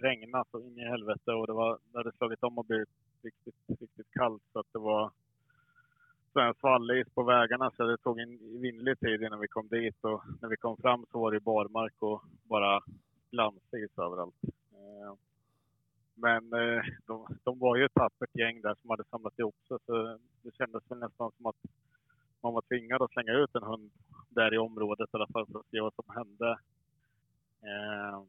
[0.01, 3.81] regnade så in i helvete och det var, det hade slagit om och blivit riktigt,
[3.81, 5.11] riktigt kallt så att det var
[6.41, 10.23] här svallis på vägarna så det tog en vindlig tid innan vi kom dit och
[10.43, 12.83] när vi kom fram så var det barmark och bara
[13.31, 14.35] glansis överallt.
[14.73, 15.15] Eh,
[16.15, 19.79] men eh, de, de var ju ett tappert gäng där som hade samlat ihop sig
[19.87, 21.57] så det kändes väl nästan som att
[22.41, 23.91] man var tvingad att slänga ut en hund
[24.29, 26.59] där i området i alla fall för att se vad som hände.
[27.63, 28.23] Eh,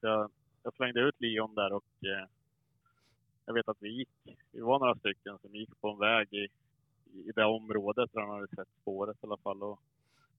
[0.00, 0.30] så jag,
[0.62, 1.84] jag slängde ut Leon där och
[3.46, 6.48] jag vet att vi gick, vi var några stycken som gick på en väg i,
[7.28, 9.80] i det området där han hade sett spåret i alla fall och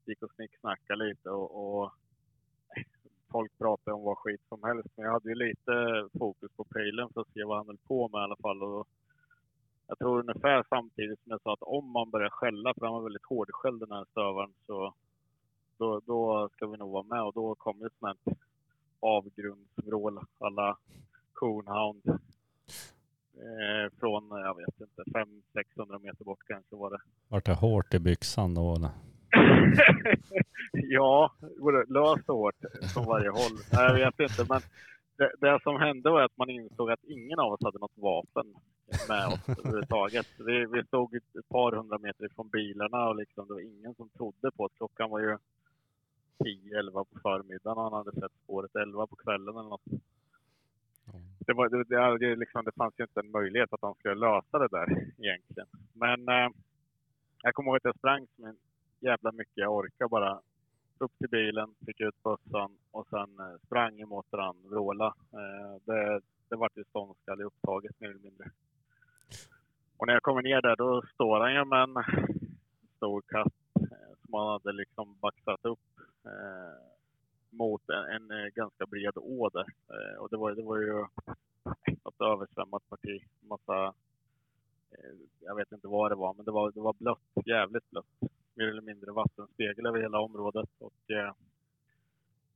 [0.06, 1.92] gick och snicksnackade lite och, och
[3.32, 4.90] folk pratade om vad skit som helst.
[4.96, 8.08] Men jag hade ju lite fokus på pejlen för att se vad han höll på
[8.08, 8.64] med i alla fall.
[8.64, 8.88] Och
[9.88, 13.04] jag tror ungefär samtidigt som jag sa att om man börjar skälla, för han var
[13.04, 14.94] väldigt hårdskälld den här stövaren, så
[15.78, 18.36] då, då ska vi nog vara med och då kom ett sånt här
[19.00, 20.78] avgrundsvrål alla
[21.34, 22.20] Coonhound.
[23.34, 25.04] Eh, från, jag vet inte,
[25.78, 27.02] 500-600 meter bort kanske var det.
[27.28, 28.90] Vart det hårt i byxan då eller?
[30.72, 31.32] ja,
[31.88, 32.56] löst och hårt
[32.94, 33.58] från varje håll.
[33.74, 34.62] Nej, jag vet inte, men
[35.18, 38.56] det, det som hände var att man insåg att ingen av oss hade något vapen
[39.10, 40.28] med oss överhuvudtaget.
[40.38, 44.10] Vi, vi stod ett par hundra meter ifrån bilarna och liksom, det var ingen som
[44.10, 45.38] trodde på att klockan var ju
[46.40, 50.02] 10-11 på förmiddagen och han hade sett spåret 11 på kvällen eller något.
[51.46, 54.16] Det, var, det, det, det, liksom, det fanns ju inte en möjlighet att han skulle
[54.16, 54.88] lösa det där
[55.18, 55.68] egentligen.
[55.94, 56.50] Men eh,
[57.44, 58.56] jag kommer ihåg att jag sprang som
[59.00, 60.40] jävla mycket jag orkade bara.
[60.98, 65.16] Upp till bilen, fick ut bössan och sen eh, sprang emot den, vråla.
[65.34, 68.52] Eh, det, det vart ju ståndskall i upptaget mer eller mindre.
[69.98, 72.04] Och när jag kommer ner där då står han ju med en
[72.98, 75.80] stor katt eh, som han hade liksom baxat upp
[76.26, 77.01] eh,
[77.52, 79.68] mot en, en, eh, ganska bred å där.
[79.90, 81.06] Eh, och det var, det var ju
[82.04, 83.24] något översvämmat parti.
[83.40, 83.94] Massa,
[84.92, 88.32] eh, jag vet inte vad det var, men det var, det var blött, jävligt blött.
[88.54, 90.70] Mer eller mindre vattenspegel över hela området.
[90.80, 91.34] Och, eh,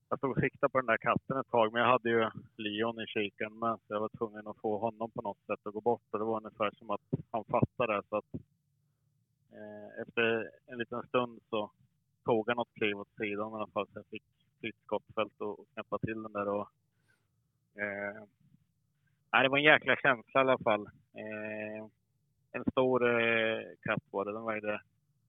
[0.10, 3.02] jag stod och siktade på den där katten ett tag, men jag hade ju Leon
[3.02, 5.82] i kikaren med, så jag var tvungen att få honom på något sätt att gå
[5.82, 6.02] bort.
[6.12, 8.02] Och det var ungefär som att han fattade.
[8.10, 8.34] Så att,
[9.52, 11.72] eh, efter en liten stund så
[12.26, 14.24] tog han något kliv åt sidan i alla fall, så jag fick
[14.66, 16.48] fritt skottfält och, och knäppa till den där.
[16.48, 16.70] Och,
[17.76, 18.24] eh,
[19.34, 20.86] nej, det var en jäkla känsla i alla fall.
[21.14, 21.86] Eh,
[22.52, 24.34] en stor eh, katt var det.
[24.34, 24.74] Den vägde,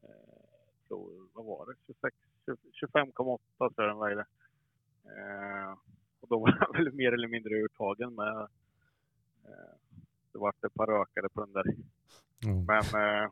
[0.03, 2.16] eh, tror, vad var det, 26,
[2.47, 4.26] 25,8 tror jag den vägde.
[5.05, 5.72] Eh,
[6.20, 8.39] och då var han väl mer eller mindre urtagen med.
[9.45, 9.74] Eh,
[10.32, 11.64] det vart ett par rökare på den där.
[12.45, 12.64] Mm.
[12.64, 13.30] Men eh,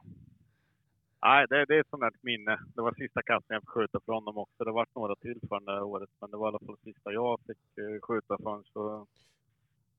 [1.24, 2.58] nej, det, det är ett sånt där minne.
[2.74, 4.64] Det var sista katten jag fick skjuta för honom också.
[4.64, 7.12] Det var några till för det här året, men det var i alla fall sista
[7.12, 8.64] jag fick eh, skjuta för honom.
[8.72, 9.06] Så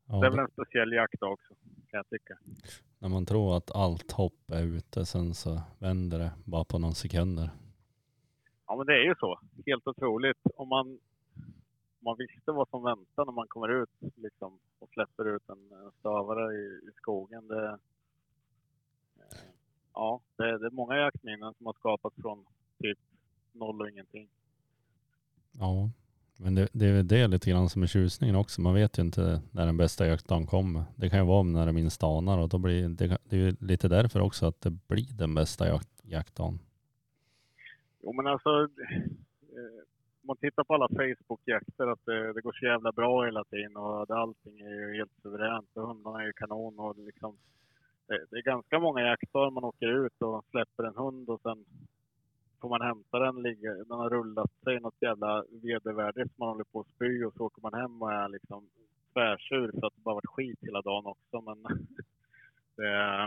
[0.08, 1.54] Ja, det är väl en speciell jakt också,
[1.90, 2.38] kan jag tycka.
[3.00, 6.94] när man tror att allt hopp är ute, sen så vänder det bara på några
[6.94, 7.50] sekunder.
[8.68, 9.40] Ja, men det är ju så.
[9.66, 10.38] Helt otroligt.
[10.56, 11.00] Om man,
[12.00, 16.56] man visste vad som väntar när man kommer ut liksom, och släpper ut en, stövare
[16.56, 17.48] i, i skogen.
[17.48, 17.78] Det,
[19.96, 22.46] ja, det, det är många jaktminnen som har skapats från
[22.80, 23.00] typ
[23.52, 24.28] noll och ingenting.
[25.60, 25.90] Ja,
[26.38, 28.62] men det, det är väl det lite grann som är tjusningen också.
[28.62, 30.84] Man vet ju inte när den bästa jaktdagen kommer.
[30.96, 33.56] Det kan ju vara när det minst anar och då blir det, det är ju
[33.60, 36.60] lite därför också att det blir den bästa jakt, jaktdagen.
[38.02, 39.82] Jo, men alltså, eh,
[40.22, 43.78] om man tittar på alla Facebook-jakter, att det, det går så jävla bra hela tiden
[43.78, 47.38] och det, allting är ju helt suveränt och hundarna är ju kanon och liksom,
[48.08, 51.66] det, det är ganska många jaktdagar man åker ut och släpper en hund och sen
[52.62, 53.44] får man hämta den,
[53.88, 57.46] den har rullat sig något jävla vedervärdigt som man håller på att spy och så
[57.46, 58.70] åker man hem och är liksom
[59.14, 61.42] tvärsur för att det bara varit skit hela dagen också.
[61.42, 61.64] Men
[62.76, 63.24] det,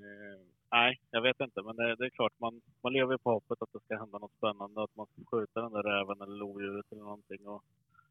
[0.00, 1.62] eh, nej, jag vet inte.
[1.62, 4.36] Men det, det är klart, man, man lever på hoppet att det ska hända något
[4.38, 4.82] spännande.
[4.82, 7.46] Att man ska skjuta den där räven eller lodjuret eller någonting.
[7.46, 7.64] Och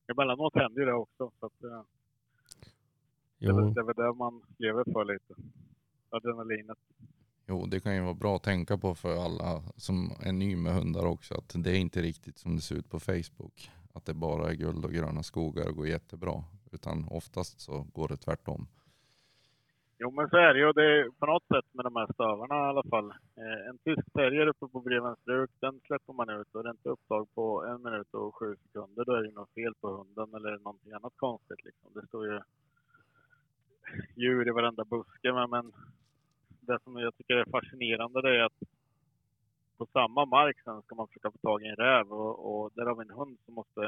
[0.07, 1.31] emellanåt händer ju det också.
[1.39, 1.81] Så att, eh,
[3.39, 5.33] det, är väl- Jo, det är väl det man lever för lite.
[6.09, 6.77] Adrenalinet.
[7.47, 10.73] Jo, det kan ju vara bra att tänka på för alla som är ny med
[10.73, 11.33] hundar också.
[11.33, 13.71] Att det är inte riktigt som det ser ut på Facebook.
[13.93, 16.43] Att det bara är guld och gröna skogar och går jättebra.
[16.71, 18.67] Utan oftast så går det tvärtom.
[20.01, 20.71] Jo, men så är det ju.
[20.73, 23.09] Det är på något sätt med de här stövarna i alla fall.
[23.41, 26.89] Eh, en tysk terrier uppe på Brevensbruk, den släpper man ut och det är inte
[26.89, 29.05] upptag på en minut och sju sekunder.
[29.05, 31.63] Då är det något fel på hunden eller någonting annat konstigt.
[31.65, 31.91] Liksom.
[31.93, 32.39] Det står ju
[34.15, 35.33] djur i varenda buske.
[35.33, 35.73] Men, men
[36.59, 38.63] det som jag tycker är fascinerande det är att
[39.77, 42.85] på samma mark sen ska man försöka få tag i en räv och, och där
[42.85, 43.81] har vi en hund som måste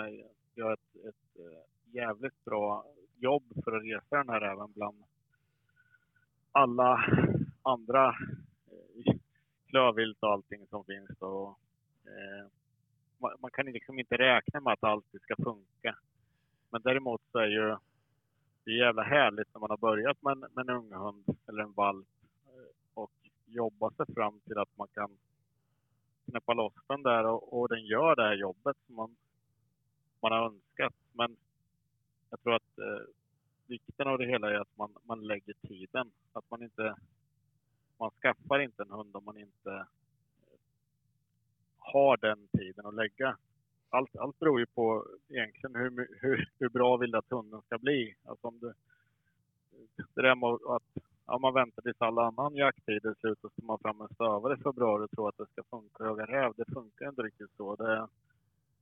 [0.55, 2.85] göra ett, ett eh, jävligt bra
[3.19, 5.03] jobb för att resa den här räven bland
[6.51, 7.05] alla
[7.61, 8.07] andra
[8.71, 9.15] eh,
[9.67, 11.21] klövvilt och allting som finns.
[11.21, 11.59] Och,
[12.05, 12.47] eh,
[13.17, 15.95] man, man, kan liksom inte räkna med att det alltid ska funka.
[16.69, 17.77] Men däremot så är ju
[18.63, 21.63] det är jävla härligt när man har börjat med en, med en ung hund eller
[21.63, 22.07] en valp
[22.45, 23.11] eh, och
[23.45, 25.17] jobba sig fram till att man kan
[26.25, 29.15] knäppa loss den där och, och den gör det här jobbet som man,
[30.21, 30.93] man har önskat.
[31.13, 31.37] Men
[32.29, 33.07] jag tror att eh,
[33.67, 36.11] vikten av det hela är att man, man lägger tiden.
[36.33, 36.95] Att man inte,
[37.97, 40.59] man skaffar inte en hund om man inte eh,
[41.77, 43.37] har den tiden att lägga.
[43.93, 47.77] Allt, allt beror ju på egentligen hur, hur, hur bra vill du att hunden ska
[47.77, 48.15] bli.
[48.23, 48.73] Alltså om du,
[50.15, 53.65] det där med att ja, man väntar tills alla annan jakttid är slut och så
[53.65, 56.53] man fram en stövare i februari och tror att det ska funka Höga räv.
[56.57, 57.75] Det funkar inte riktigt så.
[57.75, 58.07] Det,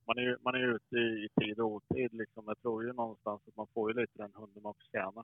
[0.07, 2.14] man är ju man är ute i, i tid och otid.
[2.14, 2.43] Liksom.
[2.47, 5.24] Jag tror ju någonstans att man får ju lite den hunden man förtjänar.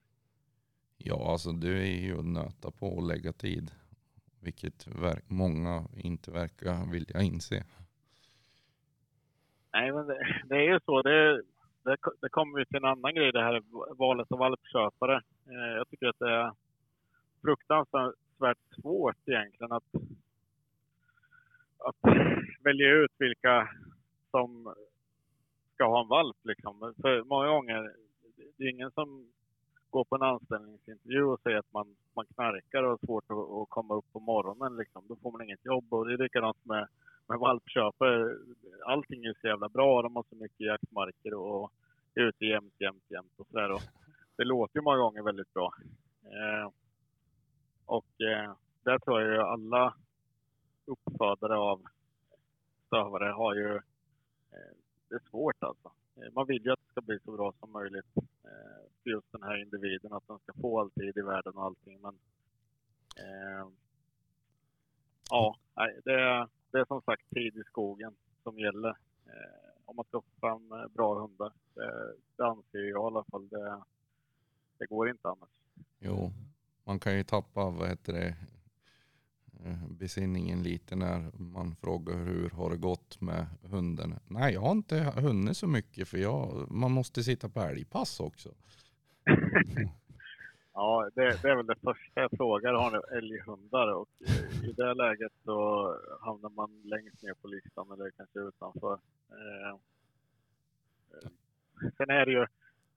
[0.97, 3.71] Ja, alltså det är ju att nöta på och lägga tid.
[4.39, 4.87] Vilket
[5.27, 7.65] många inte verkar vilja inse.
[9.75, 10.17] Nej, men det,
[10.49, 11.01] det är ju så.
[11.01, 11.41] Det,
[11.83, 13.61] det, det kommer ju till en annan grej det här
[13.97, 15.15] valet av valpköpare.
[15.49, 16.51] Eh, jag tycker att det är
[17.41, 19.93] fruktansvärt svårt egentligen att,
[21.77, 21.95] att
[22.63, 23.69] välja ut vilka
[24.31, 24.73] som
[25.73, 26.37] ska ha en valp.
[26.43, 26.93] Liksom.
[27.01, 27.93] För många gånger,
[28.57, 29.27] det är ingen som
[29.89, 33.69] går på en anställningsintervju och säger att man, man knarkar och har svårt att, att
[33.69, 34.77] komma upp på morgonen.
[34.77, 35.03] Liksom.
[35.07, 35.93] Då får man inget jobb.
[35.93, 36.87] Och det är likadant med,
[37.27, 38.37] med valpköpare.
[38.85, 40.01] Allting är så jävla bra.
[40.01, 41.71] De har så mycket jaktmarker och
[42.15, 43.71] är ute jämt, jämt, jämt och sådär.
[43.71, 43.81] Och
[44.37, 45.73] det låter ju många gånger väldigt bra.
[46.23, 46.71] Eh,
[47.85, 48.53] och eh,
[48.83, 49.95] där tror jag ju alla
[50.85, 51.81] uppfödare av
[52.87, 53.79] stövare har ju
[54.55, 54.75] Eh,
[55.09, 55.91] det är svårt alltså.
[56.15, 59.31] Eh, man vill ju att det ska bli så bra som möjligt eh, för just
[59.31, 62.01] den här individen, att den ska få all tid i världen och allting.
[62.01, 62.15] Men
[63.17, 63.67] eh,
[65.29, 65.55] ja,
[66.03, 68.13] det är, det är som sagt tid i skogen
[68.43, 68.89] som gäller
[69.25, 71.51] eh, om man ska få fram bra hundar.
[71.73, 73.49] Det, det anser jag i alla fall.
[73.49, 73.81] Det,
[74.77, 75.49] det går inte annars.
[75.99, 76.31] Jo,
[76.83, 78.35] man kan ju tappa vad heter det,
[79.65, 84.15] Eh, besinningen lite när man frågar hur har det gått med hunden.
[84.27, 88.49] Nej, jag har inte hunnit så mycket för jag, man måste sitta på älgpass också.
[90.75, 92.73] ja, det, det, är väl det första jag frågar.
[92.73, 93.93] Har ni älghundar?
[93.93, 95.87] Och eh, i det läget så
[96.21, 98.99] hamnar man längst ner på listan eller kanske utanför.
[99.29, 99.69] Eh,
[101.11, 101.29] eh,
[101.97, 102.45] sen är det ju,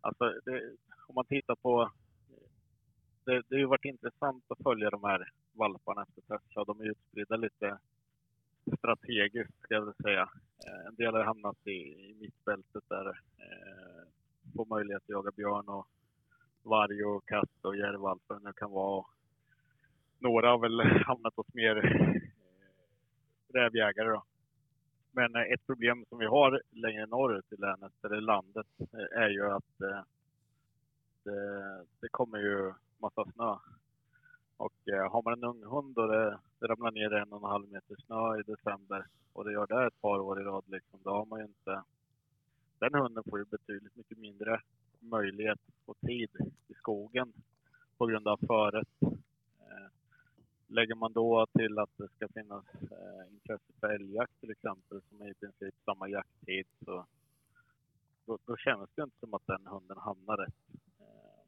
[0.00, 0.70] alltså det,
[1.06, 1.90] om man tittar på
[3.24, 6.64] det, det har ju varit intressant att följa de här valparna efter Tesla.
[6.64, 7.78] De är utspridda lite
[8.78, 10.28] strategiskt, ska jag väl säga.
[10.66, 13.08] Eh, en del har hamnat i, i mittbältet där.
[13.08, 14.02] Eh,
[14.56, 15.86] får möjlighet att jaga björn och
[16.68, 19.04] varg och katt och järv och allt vad det nu kan vara.
[20.18, 22.20] Några har väl hamnat hos mer eh,
[23.54, 24.22] rävjägare då.
[25.12, 29.28] Men eh, ett problem som vi har längre norrut i länet, eller landet, eh, är
[29.28, 29.78] ju att
[31.24, 33.56] det, det kommer ju massa snö.
[34.56, 34.72] Och
[35.10, 37.96] har man en ung hund och det, det ramlar ner en och en halv meter
[38.06, 41.24] snö i december och det gör det ett par år i rad, liksom, då har
[41.24, 41.82] man ju inte...
[42.78, 44.60] Den hunden får ju betydligt mycket mindre
[45.00, 46.30] möjlighet och tid
[46.68, 47.32] i skogen
[47.98, 48.88] på grund av föret.
[49.60, 49.88] Eh,
[50.66, 55.22] lägger man då till att det ska finnas eh, intresse för älgjakt till exempel, som
[55.22, 57.06] är i princip samma jakttid, så
[58.28, 60.54] då, då känns det inte som att den hunden hamnar rätt.
[61.00, 61.42] Eh,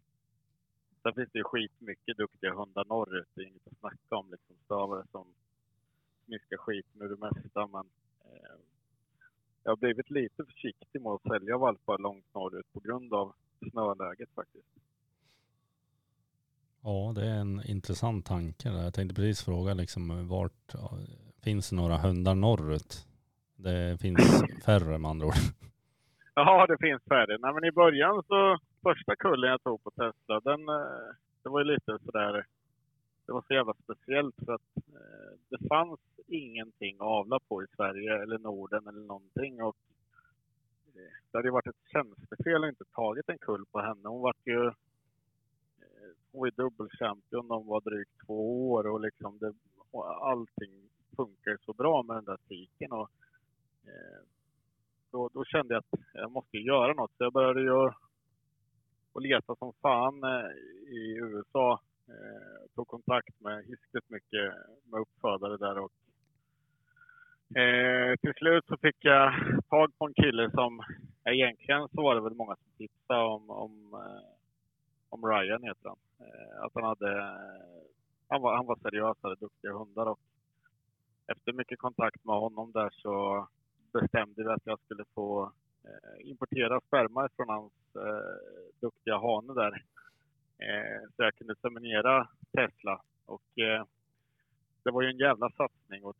[1.02, 3.28] sen finns det ju skitmycket duktiga hundar norrut.
[3.34, 4.30] Det är inget att snacka om.
[4.30, 5.26] Liksom stavare som
[6.24, 7.66] smiskar skit med det mesta.
[7.66, 7.86] Men
[8.24, 8.56] eh,
[9.62, 13.32] jag har blivit lite försiktig med att sälja valpar långt norrut på grund av
[13.70, 14.66] snöläget faktiskt.
[16.82, 18.68] Ja, det är en intressant tanke.
[18.68, 20.74] Jag tänkte precis fråga liksom vart
[21.44, 23.06] finns några hundar norrut?
[23.56, 25.34] Det finns färre med andra ord.
[26.34, 27.38] Ja, det finns färre.
[27.38, 31.08] Nej, men i början så första kullen jag tog på Tesla, den, eh,
[31.42, 32.46] det var ju lite sådär,
[33.30, 37.66] det var så jävla speciellt för att eh, det fanns ingenting att avla på i
[37.76, 39.62] Sverige eller Norden eller någonting.
[39.62, 39.76] Och
[40.94, 44.08] eh, det hade ju varit ett tjänstefel att inte tagit en kull på henne.
[44.08, 44.72] Hon eh, var ju
[46.32, 49.52] hon var dubbelchampion, de var drygt två år och liksom det,
[50.20, 52.92] allting funkar så bra med den där tiken.
[52.92, 53.10] Och,
[53.84, 54.22] eh,
[55.10, 57.10] då, då, kände jag att jag måste göra något.
[57.10, 57.90] Så jag började ju
[59.12, 60.50] och leta som fan eh,
[60.88, 61.80] i USA.
[62.10, 64.54] Eh, tog kontakt med hiskligt mycket
[64.84, 65.92] med uppfödare där och
[67.58, 69.32] eh, till slut så fick jag
[69.68, 70.82] tag på en kille som,
[71.24, 74.28] egentligen så var det väl många som tipsade om, om, eh,
[75.08, 75.98] om Ryan heter han.
[76.20, 77.38] Eh, att han hade
[78.28, 80.20] han, var, han var seriösare, duktiga hundar och
[81.26, 83.46] efter mycket kontakt med honom där så
[83.92, 85.52] bestämde vi att jag skulle få
[85.84, 89.84] eh, importera sperma från hans eh, duktiga hane där.
[90.62, 93.84] Eh, så jag kunde seminera Tesla och eh,
[94.84, 96.16] det var ju en jävla satsning och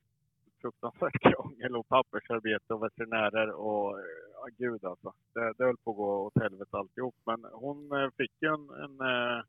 [0.60, 5.12] fruktansvärt krångel och pappersarbete och veterinärer och eh, ja, gud alltså.
[5.34, 7.14] Det, det höll på att gå åt helvete alltihop.
[7.26, 9.44] Men hon eh, fick ju en, en eh,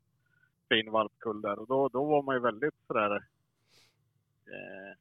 [0.68, 3.14] fin valpkull där och då, då var man ju väldigt sådär...
[4.46, 4.96] Eh,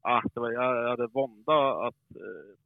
[0.00, 2.56] ah, det var, jag hade vånda att eh,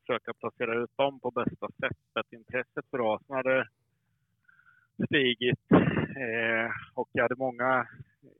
[0.00, 1.98] försöka placera ut dem på bästa sätt.
[2.12, 3.68] Att intresset för rasen hade
[5.06, 5.58] stigit
[6.16, 7.86] eh, och jag hade många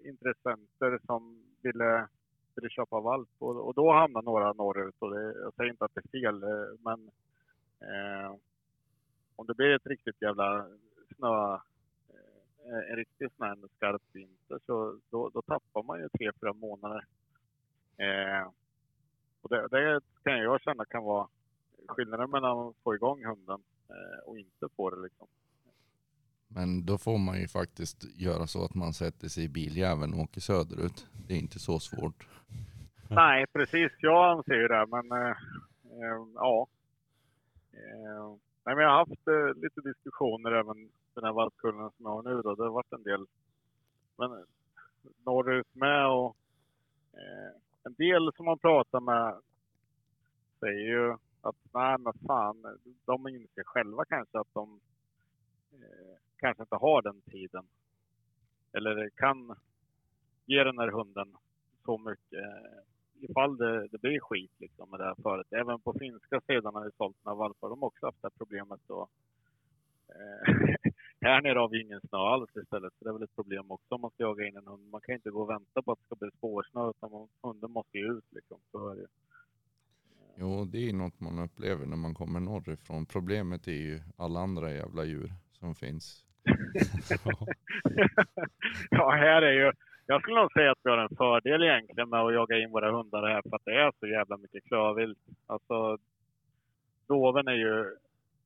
[0.04, 2.08] intressenter som ville
[2.54, 4.94] ville köpa valp och, och då hamnade några norrut.
[4.98, 7.10] Och det, jag säger inte att det är fel, eh, men
[7.80, 8.36] eh,
[9.36, 10.66] om det blir ett riktigt jävla
[11.16, 16.30] snö, eh, en riktig snö, här skarp vinter, så då, då tappar man ju tre,
[16.40, 17.04] fyra månader.
[17.96, 18.48] Eh,
[19.42, 21.28] och det, det kan jag känna kan vara
[21.86, 25.26] skillnaden mellan att få igång hunden eh, och inte få det liksom.
[26.54, 30.20] Men då får man ju faktiskt göra så att man sätter sig i biljäveln och
[30.20, 31.06] åker söderut.
[31.26, 32.28] Det är inte så svårt.
[33.10, 33.92] Nej, precis.
[33.98, 36.66] Jag anser ju det, men eh, eh ja.
[37.72, 42.10] Eh, nej, men jag har haft eh, lite diskussioner även den här valpkullen som jag
[42.10, 42.42] har nu.
[42.42, 42.54] Då.
[42.54, 43.26] Det har varit en del
[44.18, 44.44] men,
[45.26, 46.36] norrut med och
[47.84, 49.34] en del som man pratar med
[50.60, 54.80] säger ju att nej men fan, de inser själva kanske att de
[56.40, 57.64] kanske inte har den tiden.
[58.72, 59.56] Eller kan
[60.46, 61.36] ge den här hunden
[61.84, 62.80] så mycket eh,
[63.20, 65.52] ifall det, det blir skit liksom med det här föret.
[65.52, 67.68] Även på finska sidan har vi sålt några valpar.
[67.68, 68.80] De har också haft det här problemet.
[68.86, 69.08] Då.
[70.08, 70.54] Eh,
[71.20, 72.92] här nere har vi ingen snö alls istället.
[72.98, 74.90] Så det är väl ett problem också om man ska jaga in en hund.
[74.90, 77.98] Man kan inte gå och vänta på att det ska bli spårsnö utan hunden måste
[77.98, 78.58] ju ut liksom.
[78.70, 79.06] Så är det.
[80.36, 83.06] Jo, det är något man upplever när man kommer norrifrån.
[83.06, 86.24] Problemet är ju alla andra jävla djur som finns.
[88.90, 89.72] ja, här är ju
[90.10, 92.92] jag skulle nog säga att vi har en fördel egentligen med att jaga in våra
[92.92, 95.18] hundar här för att det är så jävla mycket klövvilt.
[95.46, 95.98] Alltså,
[97.06, 97.96] doven är ju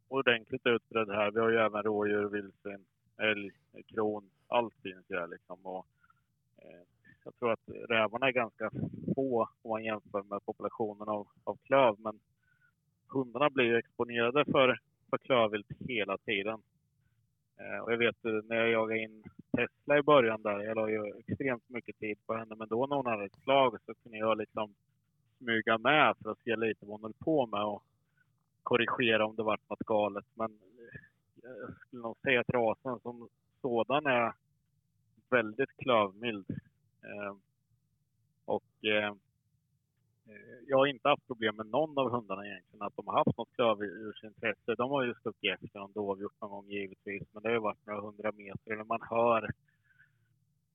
[0.08, 1.30] ordentligt utbredd här.
[1.30, 2.84] Vi har ju även rådjur, vildsvin,
[3.18, 3.50] älg,
[3.86, 4.30] kron.
[4.48, 5.58] Allt finns ju här liksom.
[5.62, 5.86] Och,
[6.58, 6.82] eh,
[7.24, 8.70] jag tror att rävarna är ganska
[9.14, 11.96] få om man jämför med populationen av, av klöv.
[11.98, 12.20] Men
[13.08, 14.78] hundarna blir ju exponerade för,
[15.10, 16.62] för klövvilt hela tiden.
[17.56, 19.22] Eh, och jag vet eh, när jag jagade in
[19.56, 22.96] Tesla i början där, jag la ju extremt mycket tid på henne, men då när
[22.96, 24.74] hon hade ett slag så kunde jag liksom
[25.38, 27.82] smyga med för att se lite vad hon höll på med och
[28.62, 30.26] korrigera om det var något galet.
[30.34, 31.00] Men eh,
[31.42, 33.28] jag skulle nog säga att rasen som
[33.60, 34.32] sådan är
[35.30, 36.46] väldigt klövmild.
[38.44, 38.64] Och
[40.26, 43.38] Eh, jag har inte haft problem med någon av hundarna egentligen, att de har haft
[43.38, 44.74] något klövdjursintresse.
[44.74, 47.86] De har ju stuckit efter någon dovhjort någon gång givetvis, men det har ju varit
[47.86, 49.50] några hundra meter eller man hör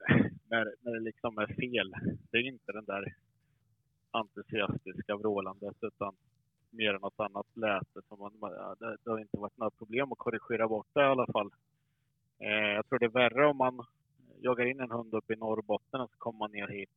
[0.50, 1.94] när, när det liksom är fel.
[2.32, 3.16] Det är inte den där
[4.12, 6.16] entusiastiska vrålandet utan
[6.70, 8.02] mer än något annat läte.
[8.08, 11.28] Som man, det, det har inte varit några problem att korrigera bort det i alla
[11.28, 11.52] fall.
[12.40, 13.86] Eh, jag tror det är värre om man
[14.42, 16.90] jagar in en hund uppe i Norrbotten och så kommer man ner hit.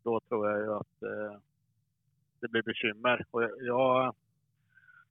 [0.00, 1.38] Eh, då tror jag ju att eh,
[2.40, 3.26] det blir bekymmer.
[3.30, 4.14] Och jag,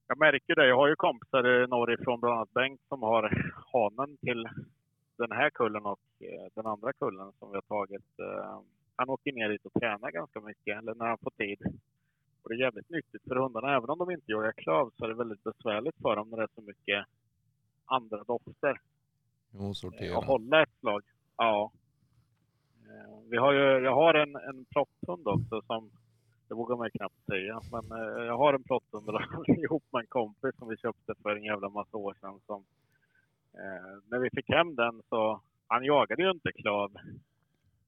[0.06, 0.66] jag märker det.
[0.66, 4.48] Jag har ju kompisar norrifrån, bland annat Bengt, som har hanen till
[5.16, 8.18] den här kullen och eh, den andra kullen som vi har tagit.
[8.18, 8.60] Eh,
[8.96, 11.58] han åker ner dit och tränar ganska mycket, eller när han får tid.
[12.42, 13.76] Och det är jävligt nyttigt för hundarna.
[13.76, 16.42] Även om de inte jagar klöv så är det väldigt besvärligt för dem när det
[16.42, 17.06] är så mycket
[17.84, 18.80] andra dofter.
[19.52, 20.18] Jo, sortera.
[20.18, 21.02] Och hålla ett slag.
[21.36, 21.72] Ja.
[22.90, 25.90] Eh, vi har ju, jag har en, en plotthund också som,
[26.48, 29.08] det vågar man ju knappt säga, men eh, jag har en plotthund
[29.46, 32.40] ihop med en kompis som vi köpte för en jävla massa år sedan.
[32.46, 32.64] Som,
[33.54, 36.90] eh, när vi fick hem den så, han jagade ju inte klav.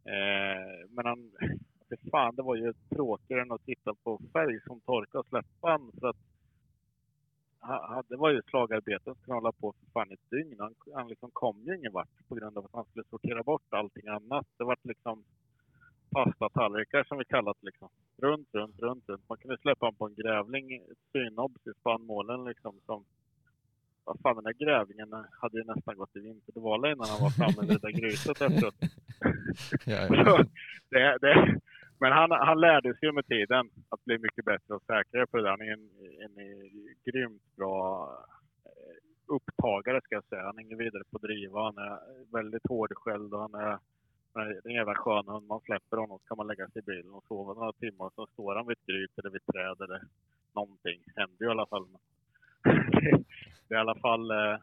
[0.04, 1.30] Eh, men han,
[1.90, 5.80] fy fan det var ju tråkigare än att titta på färg som torkade och släppa
[6.00, 6.31] för att
[8.08, 10.56] det var ju slagarbeten som hålla på för fan ett dygn.
[10.58, 13.62] Han, han liksom kom ju ingen vart på grund av att han skulle sortera bort
[13.70, 14.46] allting annat.
[14.58, 15.24] Det var liksom
[16.10, 17.88] pastatallrikar som vi kallat liksom.
[18.16, 19.28] Runt, runt, runt, runt.
[19.28, 20.82] Man kunde släppa honom på en grävling,
[21.12, 23.04] synobs i spannmålen liksom som
[24.04, 27.68] vad fan den där grävlingen hade ju nästan gått i vinterdvala innan han var framme
[27.68, 28.74] vid det där gruset efteråt.
[29.86, 30.44] ja, ja.
[30.90, 31.60] det, det,
[32.02, 35.42] men han, han lärde sig med tiden att bli mycket bättre och säkrare på det
[35.42, 35.50] där.
[35.50, 35.88] Han är en,
[36.24, 36.70] en, en
[37.04, 38.08] grymt bra
[38.64, 40.42] eh, upptagare ska jag säga.
[40.42, 41.64] Han är ingen vidare på att driva.
[41.64, 41.98] Han är
[42.32, 43.78] väldigt hårdskälld och han är
[44.34, 45.46] är en jävla skön hund.
[45.46, 48.10] Man släpper honom så kan man lägga sig i bilen och sova några timmar.
[48.14, 50.02] Så står han vid ett gryt eller vid ett träd eller
[50.54, 51.00] någonting.
[51.16, 51.86] Händer ju i alla fall.
[53.68, 54.30] det är i alla fall...
[54.30, 54.58] Eh,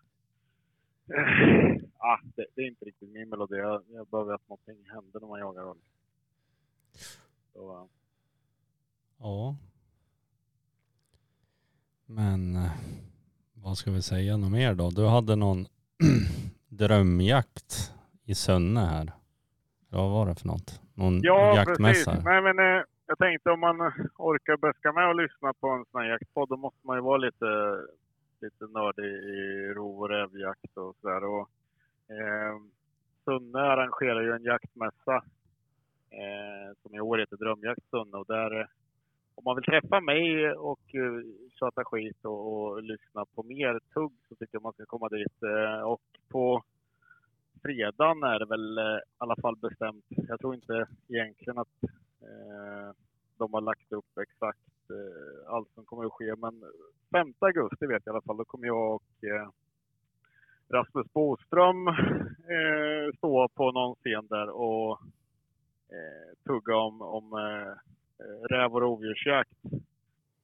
[1.98, 3.58] ah, det, det, är inte riktigt min melodi.
[3.58, 5.84] Jag, jag behöver att någonting händer när man jagar Honom.
[7.54, 7.86] Så, uh.
[9.20, 9.56] Ja.
[12.06, 12.72] Men eh,
[13.54, 14.90] vad ska vi säga något mer då?
[14.90, 15.66] Du hade någon
[16.68, 17.94] drömjakt
[18.24, 19.12] i Sönne här.
[19.90, 20.82] Vad var det för något?
[20.94, 22.12] Någon ja, jaktmässa?
[22.12, 22.26] Precis.
[22.26, 23.82] Nej, men, eh, jag tänkte om man
[24.18, 27.18] orkar böska med och lyssna på en sån här jaktpodd, då måste man ju vara
[27.18, 27.46] lite,
[28.42, 31.40] lite nördig i rov och rävjakt och sådär.
[32.10, 32.56] Eh,
[33.26, 35.22] Sunne arrangerar ju en jaktmässa eh,
[36.12, 38.68] Eh, som i år heter Drömjakt Sunne och där eh,
[39.40, 41.24] om man vill träffa mig och eh,
[41.60, 45.44] tjata skit och, och, lyssna på mer tugg så tycker jag man ska komma dit.
[45.44, 46.64] Eh, och på
[47.62, 50.06] fredagen är det väl eh, i alla fall bestämt.
[50.10, 51.84] Jag tror inte egentligen att
[52.22, 52.96] eh,
[53.38, 54.60] de har lagt upp exakt
[55.48, 56.36] allt som kommer att ske.
[56.36, 56.64] Men
[57.12, 59.04] 5 augusti vet jag i alla fall, då kommer jag och
[60.70, 61.88] Rasmus Boström
[63.18, 65.00] stå på någon scen där och
[66.46, 67.34] tugga om, om
[68.20, 69.64] Eh, räv och rovdjursjakt.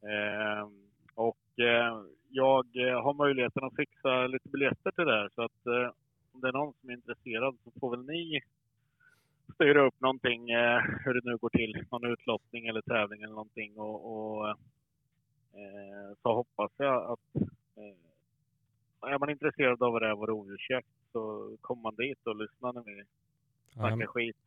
[0.01, 0.69] Eh,
[1.15, 2.65] och eh, jag
[3.03, 5.91] har möjligheten att fixa lite biljetter till det här så att
[6.31, 8.41] om det är någon som är intresserad så får väl ni
[9.53, 10.41] styra upp någonting,
[11.05, 14.57] hur det nu går till, någon utlottning eller tävling eller någonting och, och
[16.21, 17.43] så hoppas jag att
[19.01, 23.03] är man intresserad av räv och rovdjursjakt så kommer man dit och lyssnar när vi
[23.73, 24.37] snackar skit.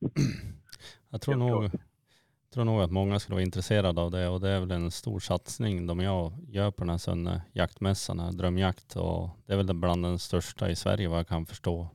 [1.10, 4.48] Jag tror nog, jag tror nog att många skulle vara intresserade av det och det
[4.48, 9.30] är väl en stor satsning de jag gör på den här Sönne jaktmässan, drömjakt och
[9.46, 11.88] det är väl bland den största i Sverige vad jag kan förstå.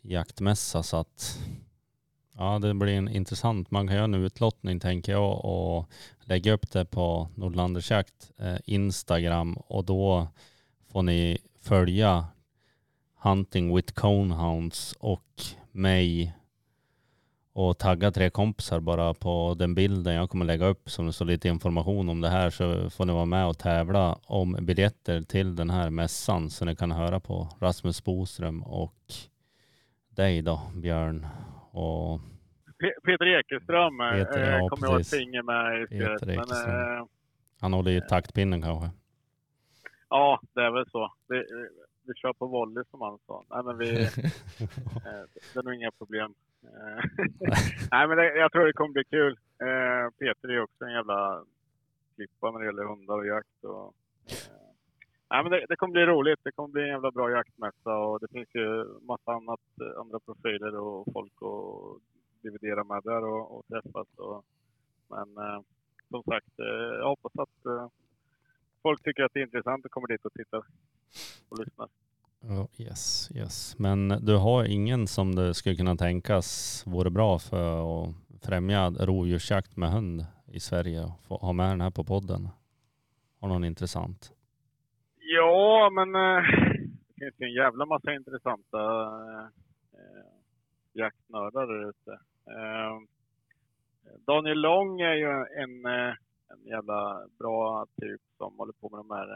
[0.00, 1.38] Jaktmässa så att
[2.34, 5.88] ja det blir en intressant, man kan göra en utlottning tänker jag och
[6.20, 10.28] lägga upp det på Nordlanders jakt eh, Instagram och då
[10.92, 12.26] får ni följa
[13.14, 15.42] Hunting with Conehounds och
[15.72, 16.34] mig
[17.54, 21.24] och tagga tre kompisar bara på den bilden jag kommer lägga upp som det står
[21.24, 25.56] lite information om det här så får ni vara med och tävla om biljetter till
[25.56, 28.94] den här mässan så ni kan höra på Rasmus Boström och
[30.08, 31.26] dig då Björn
[31.70, 32.20] och
[33.04, 36.26] Peter Ekeström eh, Peter, ja, kommer jag att finger med i spelet.
[36.26, 37.06] Men, äh,
[37.60, 38.90] Han håller i taktpinnen kanske?
[40.08, 41.12] Ja, det är väl så.
[41.28, 41.46] Det,
[42.06, 43.44] vi kör på volley som han sa.
[43.50, 43.86] Nej, men vi,
[45.52, 46.34] det är nog inga problem.
[46.64, 47.04] Eh,
[47.90, 49.38] nej, men det, jag tror det kommer bli kul.
[49.60, 51.44] Eh, Peter är också en jävla
[52.14, 53.64] klippa när det gäller hundar och jakt.
[53.64, 53.94] Och,
[54.26, 54.66] eh,
[55.30, 56.40] nej, men det, det, kommer bli roligt.
[56.42, 60.20] Det kommer bli en jävla bra jaktmässa och det finns ju massa annat, eh, andra
[60.20, 62.02] profiler och folk att
[62.42, 64.08] dividera med där och, och träffas.
[64.16, 64.44] Och,
[65.08, 65.60] men eh,
[66.10, 67.88] som sagt, eh, jag hoppas att eh,
[68.82, 70.62] folk tycker att det är intressant och kommer dit och tittar
[71.48, 71.88] och lyssnar.
[72.44, 73.78] Oh, yes, yes.
[73.78, 79.76] Men du har ingen som det skulle kunna tänkas vore bra för att främja rovdjursjakt
[79.76, 82.48] med hund i Sverige och ha med den här på podden?
[83.40, 84.32] Har någon intressant?
[85.18, 86.42] Ja, men äh,
[87.14, 88.80] det finns ju en jävla massa intressanta
[89.92, 90.32] äh,
[90.92, 92.12] jaktnördar där ute.
[92.46, 92.98] Äh,
[94.26, 95.30] Daniel Lång är ju
[95.62, 95.86] en,
[96.52, 99.28] en jävla bra typ som håller på med de här,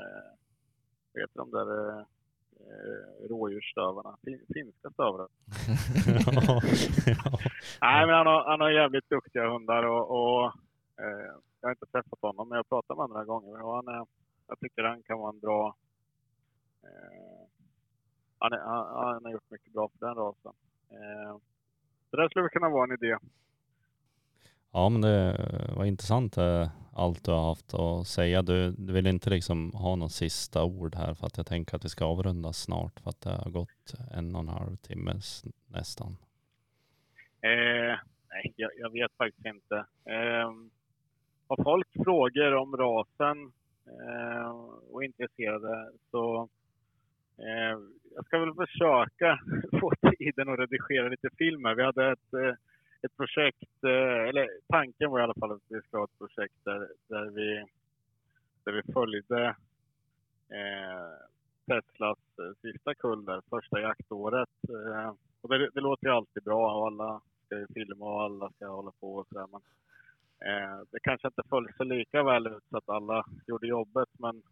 [1.12, 2.04] vad heter de där
[2.60, 4.16] eh, rådjursstövarna.
[4.54, 5.28] Finska stövare.
[6.32, 6.60] ja,
[7.06, 7.38] ja.
[7.80, 10.44] Nej, men han har, han har jävligt duktiga hundar och, och
[11.00, 13.62] eh, jag har inte träffat honom, men jag pratat med honom några gånger.
[13.62, 14.06] Och han är,
[14.48, 15.76] jag tycker han kan vara en bra...
[16.82, 17.46] Eh,
[18.38, 20.52] han, är, han, han, har gjort mycket bra för den rasen.
[20.90, 21.36] Eh,
[22.10, 23.16] så det skulle kunna vara en idé.
[24.72, 25.36] Ja, men det
[25.76, 28.42] var intressant eh, allt du har haft att säga.
[28.42, 31.84] Du, du vill inte liksom ha något sista ord här för att jag tänker att
[31.84, 35.12] vi ska avrunda snart för att det har gått en och en halv timme
[35.66, 36.16] nästan.
[37.40, 37.96] Eh,
[38.30, 39.76] nej, jag, jag, vet faktiskt inte.
[40.04, 40.52] Eh,
[41.48, 43.52] har folk frågor om rasen
[43.86, 44.50] eh,
[44.90, 46.48] och är intresserade så
[47.38, 47.78] eh,
[48.14, 49.38] jag ska väl försöka
[49.80, 51.74] få tiden att redigera lite filmer.
[51.74, 52.54] Vi hade ett eh,
[53.02, 56.64] ett projekt, eh, eller tanken var i alla fall att vi ska ha ett projekt
[56.64, 57.64] där, där, vi,
[58.64, 59.46] där vi följde
[60.48, 61.26] eh,
[61.66, 62.18] Teslas
[62.62, 64.48] sista kull där, första jaktåret.
[64.68, 68.50] Eh, och det, det, låter ju alltid bra och alla ska ju filma och alla
[68.50, 69.46] ska hålla på och sådär.
[69.52, 69.62] Men
[70.48, 74.42] eh, det kanske inte föll sig lika väl ut så att alla gjorde jobbet men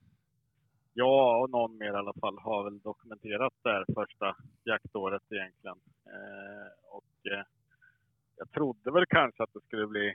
[0.94, 5.76] jag och någon mer i alla fall har väl dokumenterat det här första jaktåret egentligen.
[6.06, 6.66] Eh,
[7.32, 7.44] eh,
[8.36, 10.14] jag trodde väl kanske att det skulle bli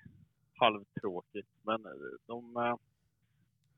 [0.59, 1.49] halvtråkigt.
[1.61, 1.91] Men eh,
[2.25, 2.75] de, eh,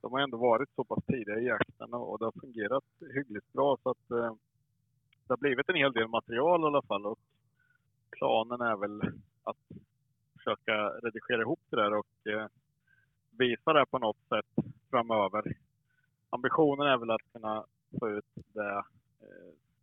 [0.01, 3.77] de har ändå varit så pass tidiga i jakten och det har fungerat hyggligt bra.
[3.83, 4.35] Så att eh,
[5.27, 7.05] det har blivit en hel del material i alla fall.
[7.05, 7.19] Och
[8.11, 9.01] planen är väl
[9.43, 9.57] att
[10.37, 12.07] försöka redigera ihop det där och
[13.31, 15.57] visa det på något sätt framöver.
[16.29, 17.65] Ambitionen är väl att kunna
[17.99, 18.83] få ut det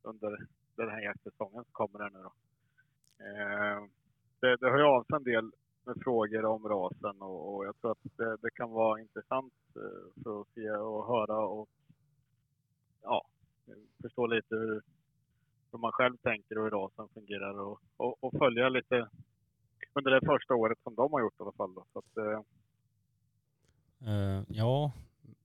[0.03, 2.33] under den här jaktsäsongen som kommer här nu då.
[4.41, 5.51] Det, det hör ju av sig en del
[5.85, 10.23] med frågor om rasen och, och jag tror att det, det kan vara intressant eh,
[10.23, 11.69] för att se och höra och
[13.03, 13.27] ja,
[14.03, 14.83] förstå lite hur,
[15.73, 19.09] hur man själv tänker och hur rasen fungerar och, och, och följa lite
[19.95, 21.75] under det första året som de har gjort i alla fall.
[21.75, 21.85] Då.
[21.93, 22.41] Så att, eh,
[24.13, 24.93] eh ja,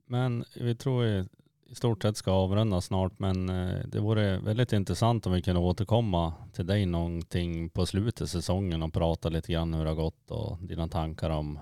[0.05, 1.25] men vi tror ju
[1.73, 3.19] i stort sett ska avrunda snart.
[3.19, 8.21] Men eh, det vore väldigt intressant om vi kunde återkomma till dig någonting på slutet
[8.21, 11.59] av säsongen och prata lite grann hur det har gått och dina tankar om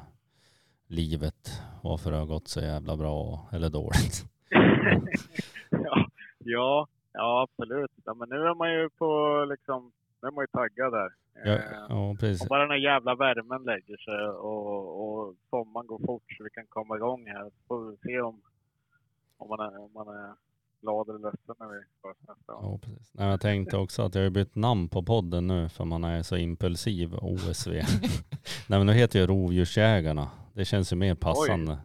[0.87, 1.61] livet.
[1.83, 4.25] Varför det har gått så jävla bra eller dåligt.
[5.69, 6.07] ja,
[6.39, 7.91] ja, ja, absolut.
[8.05, 9.09] Ja, men nu är man ju på
[9.49, 11.09] liksom, nu är man ju taggad där.
[11.45, 12.41] Ja, Eh, ja precis.
[12.41, 14.63] Om bara den här jävla värmen lägger sig och,
[15.01, 17.43] och sommaren går fort så vi kan komma igång här.
[17.43, 18.41] Så får vi se om,
[19.41, 20.33] om, man, är, om man är
[20.81, 22.71] glad eller ledsen när vi hörs nästa gång.
[22.71, 23.11] Ja, precis.
[23.13, 26.23] Nej, jag tänkte också att jag har bytt namn på podden nu för man är
[26.23, 27.71] så impulsiv, OSV.
[28.67, 30.29] Nej men nu heter ju Rovdjursjägarna.
[30.53, 31.77] Det känns ju mer passande.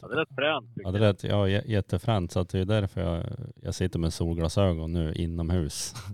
[0.00, 0.70] Ja, det är rätt fränt.
[0.74, 3.24] Ja, det lät ja, jä- jättefränt så att det är därför jag,
[3.62, 5.94] jag sitter med solglasögon nu inomhus.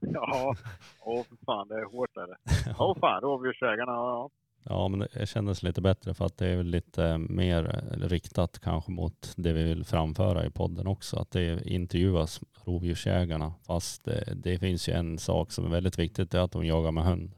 [0.00, 0.54] Ja,
[1.00, 2.36] åh för fan, det är hårt är det.
[2.78, 4.30] Åh fan, rovdjursägarna, ja.
[4.68, 9.32] Ja men det kändes lite bättre för att det är lite mer riktat kanske mot
[9.36, 11.16] det vi vill framföra i podden också.
[11.16, 13.54] Att det intervjuas rovdjursjägarna.
[13.66, 16.66] Fast det, det finns ju en sak som är väldigt viktigt, det är att de
[16.66, 17.30] jagar med hund.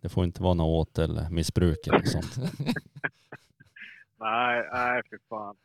[0.00, 2.36] Det får inte vara något åt eller missbruk eller sånt.
[4.20, 5.56] Nej, nej fy fan.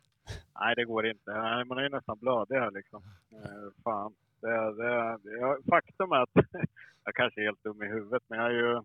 [0.60, 1.32] Nej, det går inte.
[1.32, 3.04] Nej, man är ju nästan blödig här liksom.
[3.32, 4.14] Eh, fan.
[4.42, 6.30] Det, det, det, faktum är att
[7.04, 8.82] jag kanske är helt dum i huvudet, men jag är ju, eh,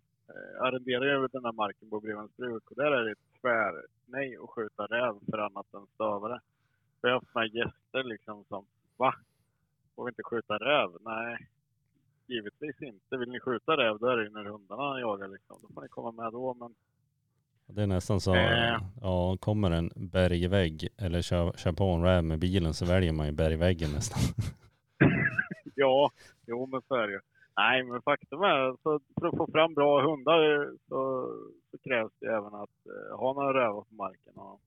[0.61, 3.73] arrenderar ju den här marken på Brevens bruk och där är det tvär
[4.07, 6.41] nej att skjuta räv för annat än stövare.
[7.01, 8.65] Jag har haft såna här gäster liksom som,
[8.97, 9.15] va?
[9.97, 10.91] Får vi inte skjuta räv?
[11.01, 11.37] Nej,
[12.27, 13.17] givetvis inte.
[13.17, 15.57] Vill ni skjuta räv, då är det ju när hundarna jagar liksom.
[15.63, 16.75] Då får ni komma med då, men
[17.67, 18.79] Det är nästan så, Eh.
[19.01, 23.27] ja kommer en bergvägg eller kör, kör på en räv med bilen så väljer man
[23.27, 24.21] ju bergväggen nästan.
[25.75, 26.11] Ja,
[26.47, 27.21] jo men så är det ju.
[27.57, 31.29] Nej, men faktum är så för att få fram bra hundar så,
[31.71, 34.37] så krävs det även att eh, ha några rävar på marken.
[34.37, 34.61] Och,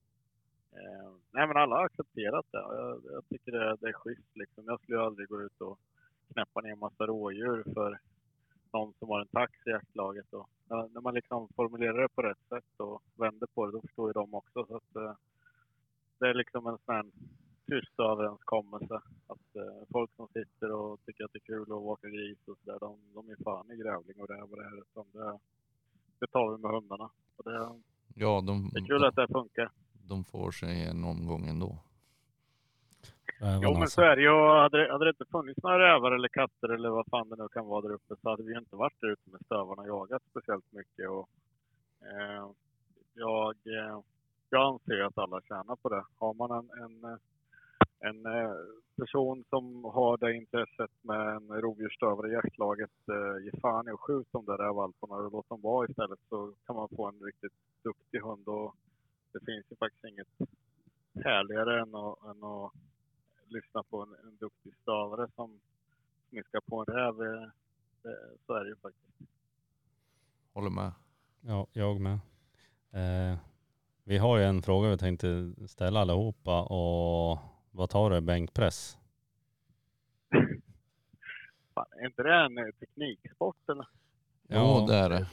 [0.72, 2.58] eh, nej, men alla har accepterat det.
[2.58, 4.64] Jag, jag tycker det, det är schysst liksom.
[4.66, 5.78] Jag skulle ju aldrig gå ut och
[6.32, 7.98] knäppa ner en massa rådjur för
[8.72, 10.32] någon som har en tax i jaktlaget.
[10.32, 13.80] Och när, när man liksom formulerar det på rätt sätt och vänder på det, då
[13.80, 14.66] förstår ju de också.
[14.66, 15.14] Så att, eh,
[16.18, 17.04] det är liksom en sån här
[17.66, 18.94] tyst överenskommelse.
[19.26, 22.58] Att eh, folk som sitter och tycker att det är kul att åka gris och
[22.64, 24.78] sådär, de, de är fan i grävling och räv och det här.
[24.78, 25.38] Utan det,
[26.20, 27.10] det tar vi med hundarna.
[27.36, 27.80] Och det,
[28.14, 29.70] Ja, de, det är kul att det funkar.
[30.08, 31.78] de får sig en omgång ändå.
[33.62, 34.30] Jo men så är det ju.
[34.62, 37.48] Hade, det- hade det inte funnits några rävar eller katter eller vad fan det nu
[37.48, 39.88] kan vara där uppe så hade vi ju inte varit där ute med stövarna och
[39.88, 41.08] jagat speciellt mycket.
[41.08, 41.28] Och,
[42.00, 42.50] eh,
[43.14, 44.00] jag, eh,
[44.50, 46.04] jag anser att alla tjänar på det.
[46.18, 47.18] Har man en, en, eh,
[48.00, 48.50] en eh,
[48.96, 54.00] person som har det intresset med en rovdjursstövare i jaktlaget, eh, ge fan i att
[54.00, 57.52] skjuta de där rävvalparna och låt dem vara istället så kan man få en riktigt
[57.82, 58.48] duktig hund.
[58.48, 58.74] Och
[59.32, 60.28] det finns ju faktiskt inget
[61.24, 62.72] härligare än att, än att
[63.48, 65.60] lyssna på en, en duktig stavare som
[66.28, 67.22] smiskar på en räv.
[67.22, 67.48] eh,
[68.02, 69.30] det- Så är det ju faktiskt.
[70.52, 70.92] Håller med.
[71.40, 72.18] Ja, jag med.
[72.92, 73.38] Eh,
[74.04, 77.38] vi har ju en fråga vi tänkte ställa allihopa och
[77.76, 78.98] vad tar du bänkpress?
[81.74, 83.86] Fan, är inte det en eh, tekniksport eller?
[84.48, 85.26] Ja, det är det.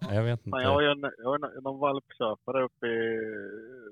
[0.14, 0.50] Jag vet inte.
[0.50, 3.18] Fan, jag har ju en, jag har en, någon valpköpare uppe i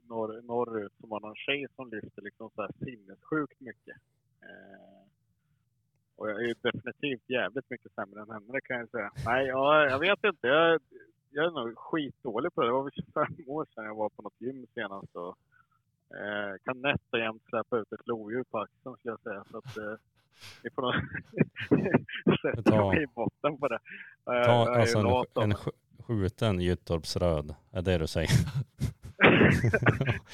[0.08, 3.96] norr, norrut som har någon tjej som lyfter liksom så här sinnessjukt mycket.
[4.42, 5.02] Eh,
[6.16, 9.10] och jag är ju definitivt jävligt mycket sämre än henne, det kan jag säga.
[9.26, 10.46] Nej, ja, jag vet inte.
[10.46, 10.80] Jag,
[11.30, 12.68] jag är nog skitdålig på det.
[12.68, 15.16] Det var väl 25 år sedan jag var på något gym senast.
[15.16, 15.36] Och,
[16.10, 19.44] eh, kan nätt och jämnt släppa ut ett lodjur på axeln skulle jag säga.
[19.50, 19.94] Så att, eh,
[20.64, 20.94] ni får nog
[22.42, 23.78] sätta Ta- mig i botten på det.
[24.26, 25.06] Eh, Ta alltså en,
[25.42, 28.30] en sk- skjuten Gyttorpsröd, är det du säger?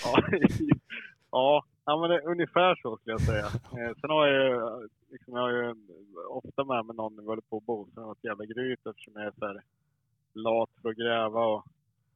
[0.04, 0.22] ja,
[1.30, 3.46] ja, ja, men det, är ungefär så skulle jag säga.
[3.46, 5.74] Eh, sen har jag ju, liksom, jag har ju
[6.28, 9.24] ofta med mig någon när vi håller på och bosar något jävla gryt eftersom jag
[9.24, 9.62] är så här
[10.34, 11.64] lat för att gräva och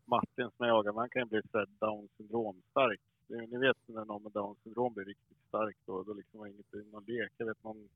[0.05, 3.01] Martin som jag jagar, man kan ju bli så down syndrom stark.
[3.31, 6.93] Ni vet när någon med down syndrom blir riktigt stark då, då liksom det inget,
[6.93, 7.33] någon lek.
[7.37, 7.89] Jag vet någon,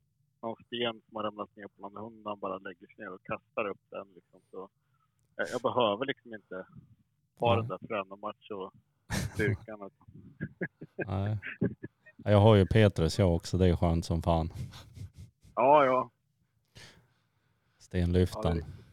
[0.43, 3.23] någon sten som har ramlat ner på någon hund, han bara lägger sig ner och
[3.23, 4.41] kastar upp den liksom.
[4.51, 4.69] Så
[5.37, 6.67] jag, jag behöver liksom inte
[7.37, 8.73] ha den där träna match och
[9.35, 9.91] styrkan.
[11.07, 11.39] Nej.
[12.17, 14.53] Jag har ju Petrus jag också, det är skönt som fan.
[15.55, 16.11] Ja, ja.
[17.79, 18.59] Stenlyftan.
[18.59, 18.84] Ja,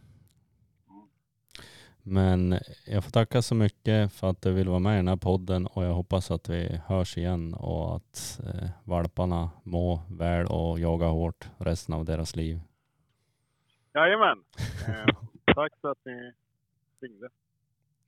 [2.04, 5.16] Men jag får tacka så mycket för att du vill vara med i den här
[5.16, 10.80] podden och jag hoppas att vi hörs igen och att eh, valparna mår väl och
[10.80, 12.60] jagar hårt resten av deras liv.
[13.94, 14.44] Jajamän.
[14.88, 15.16] Eh,
[15.56, 16.34] tack för att ni
[17.02, 17.30] ringde.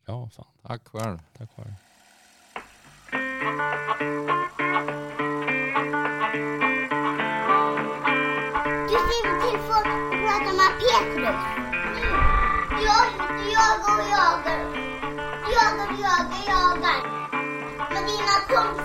[0.05, 0.45] Ja, fan.
[0.61, 1.17] Tack själv.
[1.37, 1.73] Tack själv.
[8.89, 11.62] Du skriver till för att prata med Petrus.
[12.85, 13.05] Jag
[13.37, 14.59] du jagar och jagar.
[15.49, 15.55] Du
[18.17, 18.82] jagar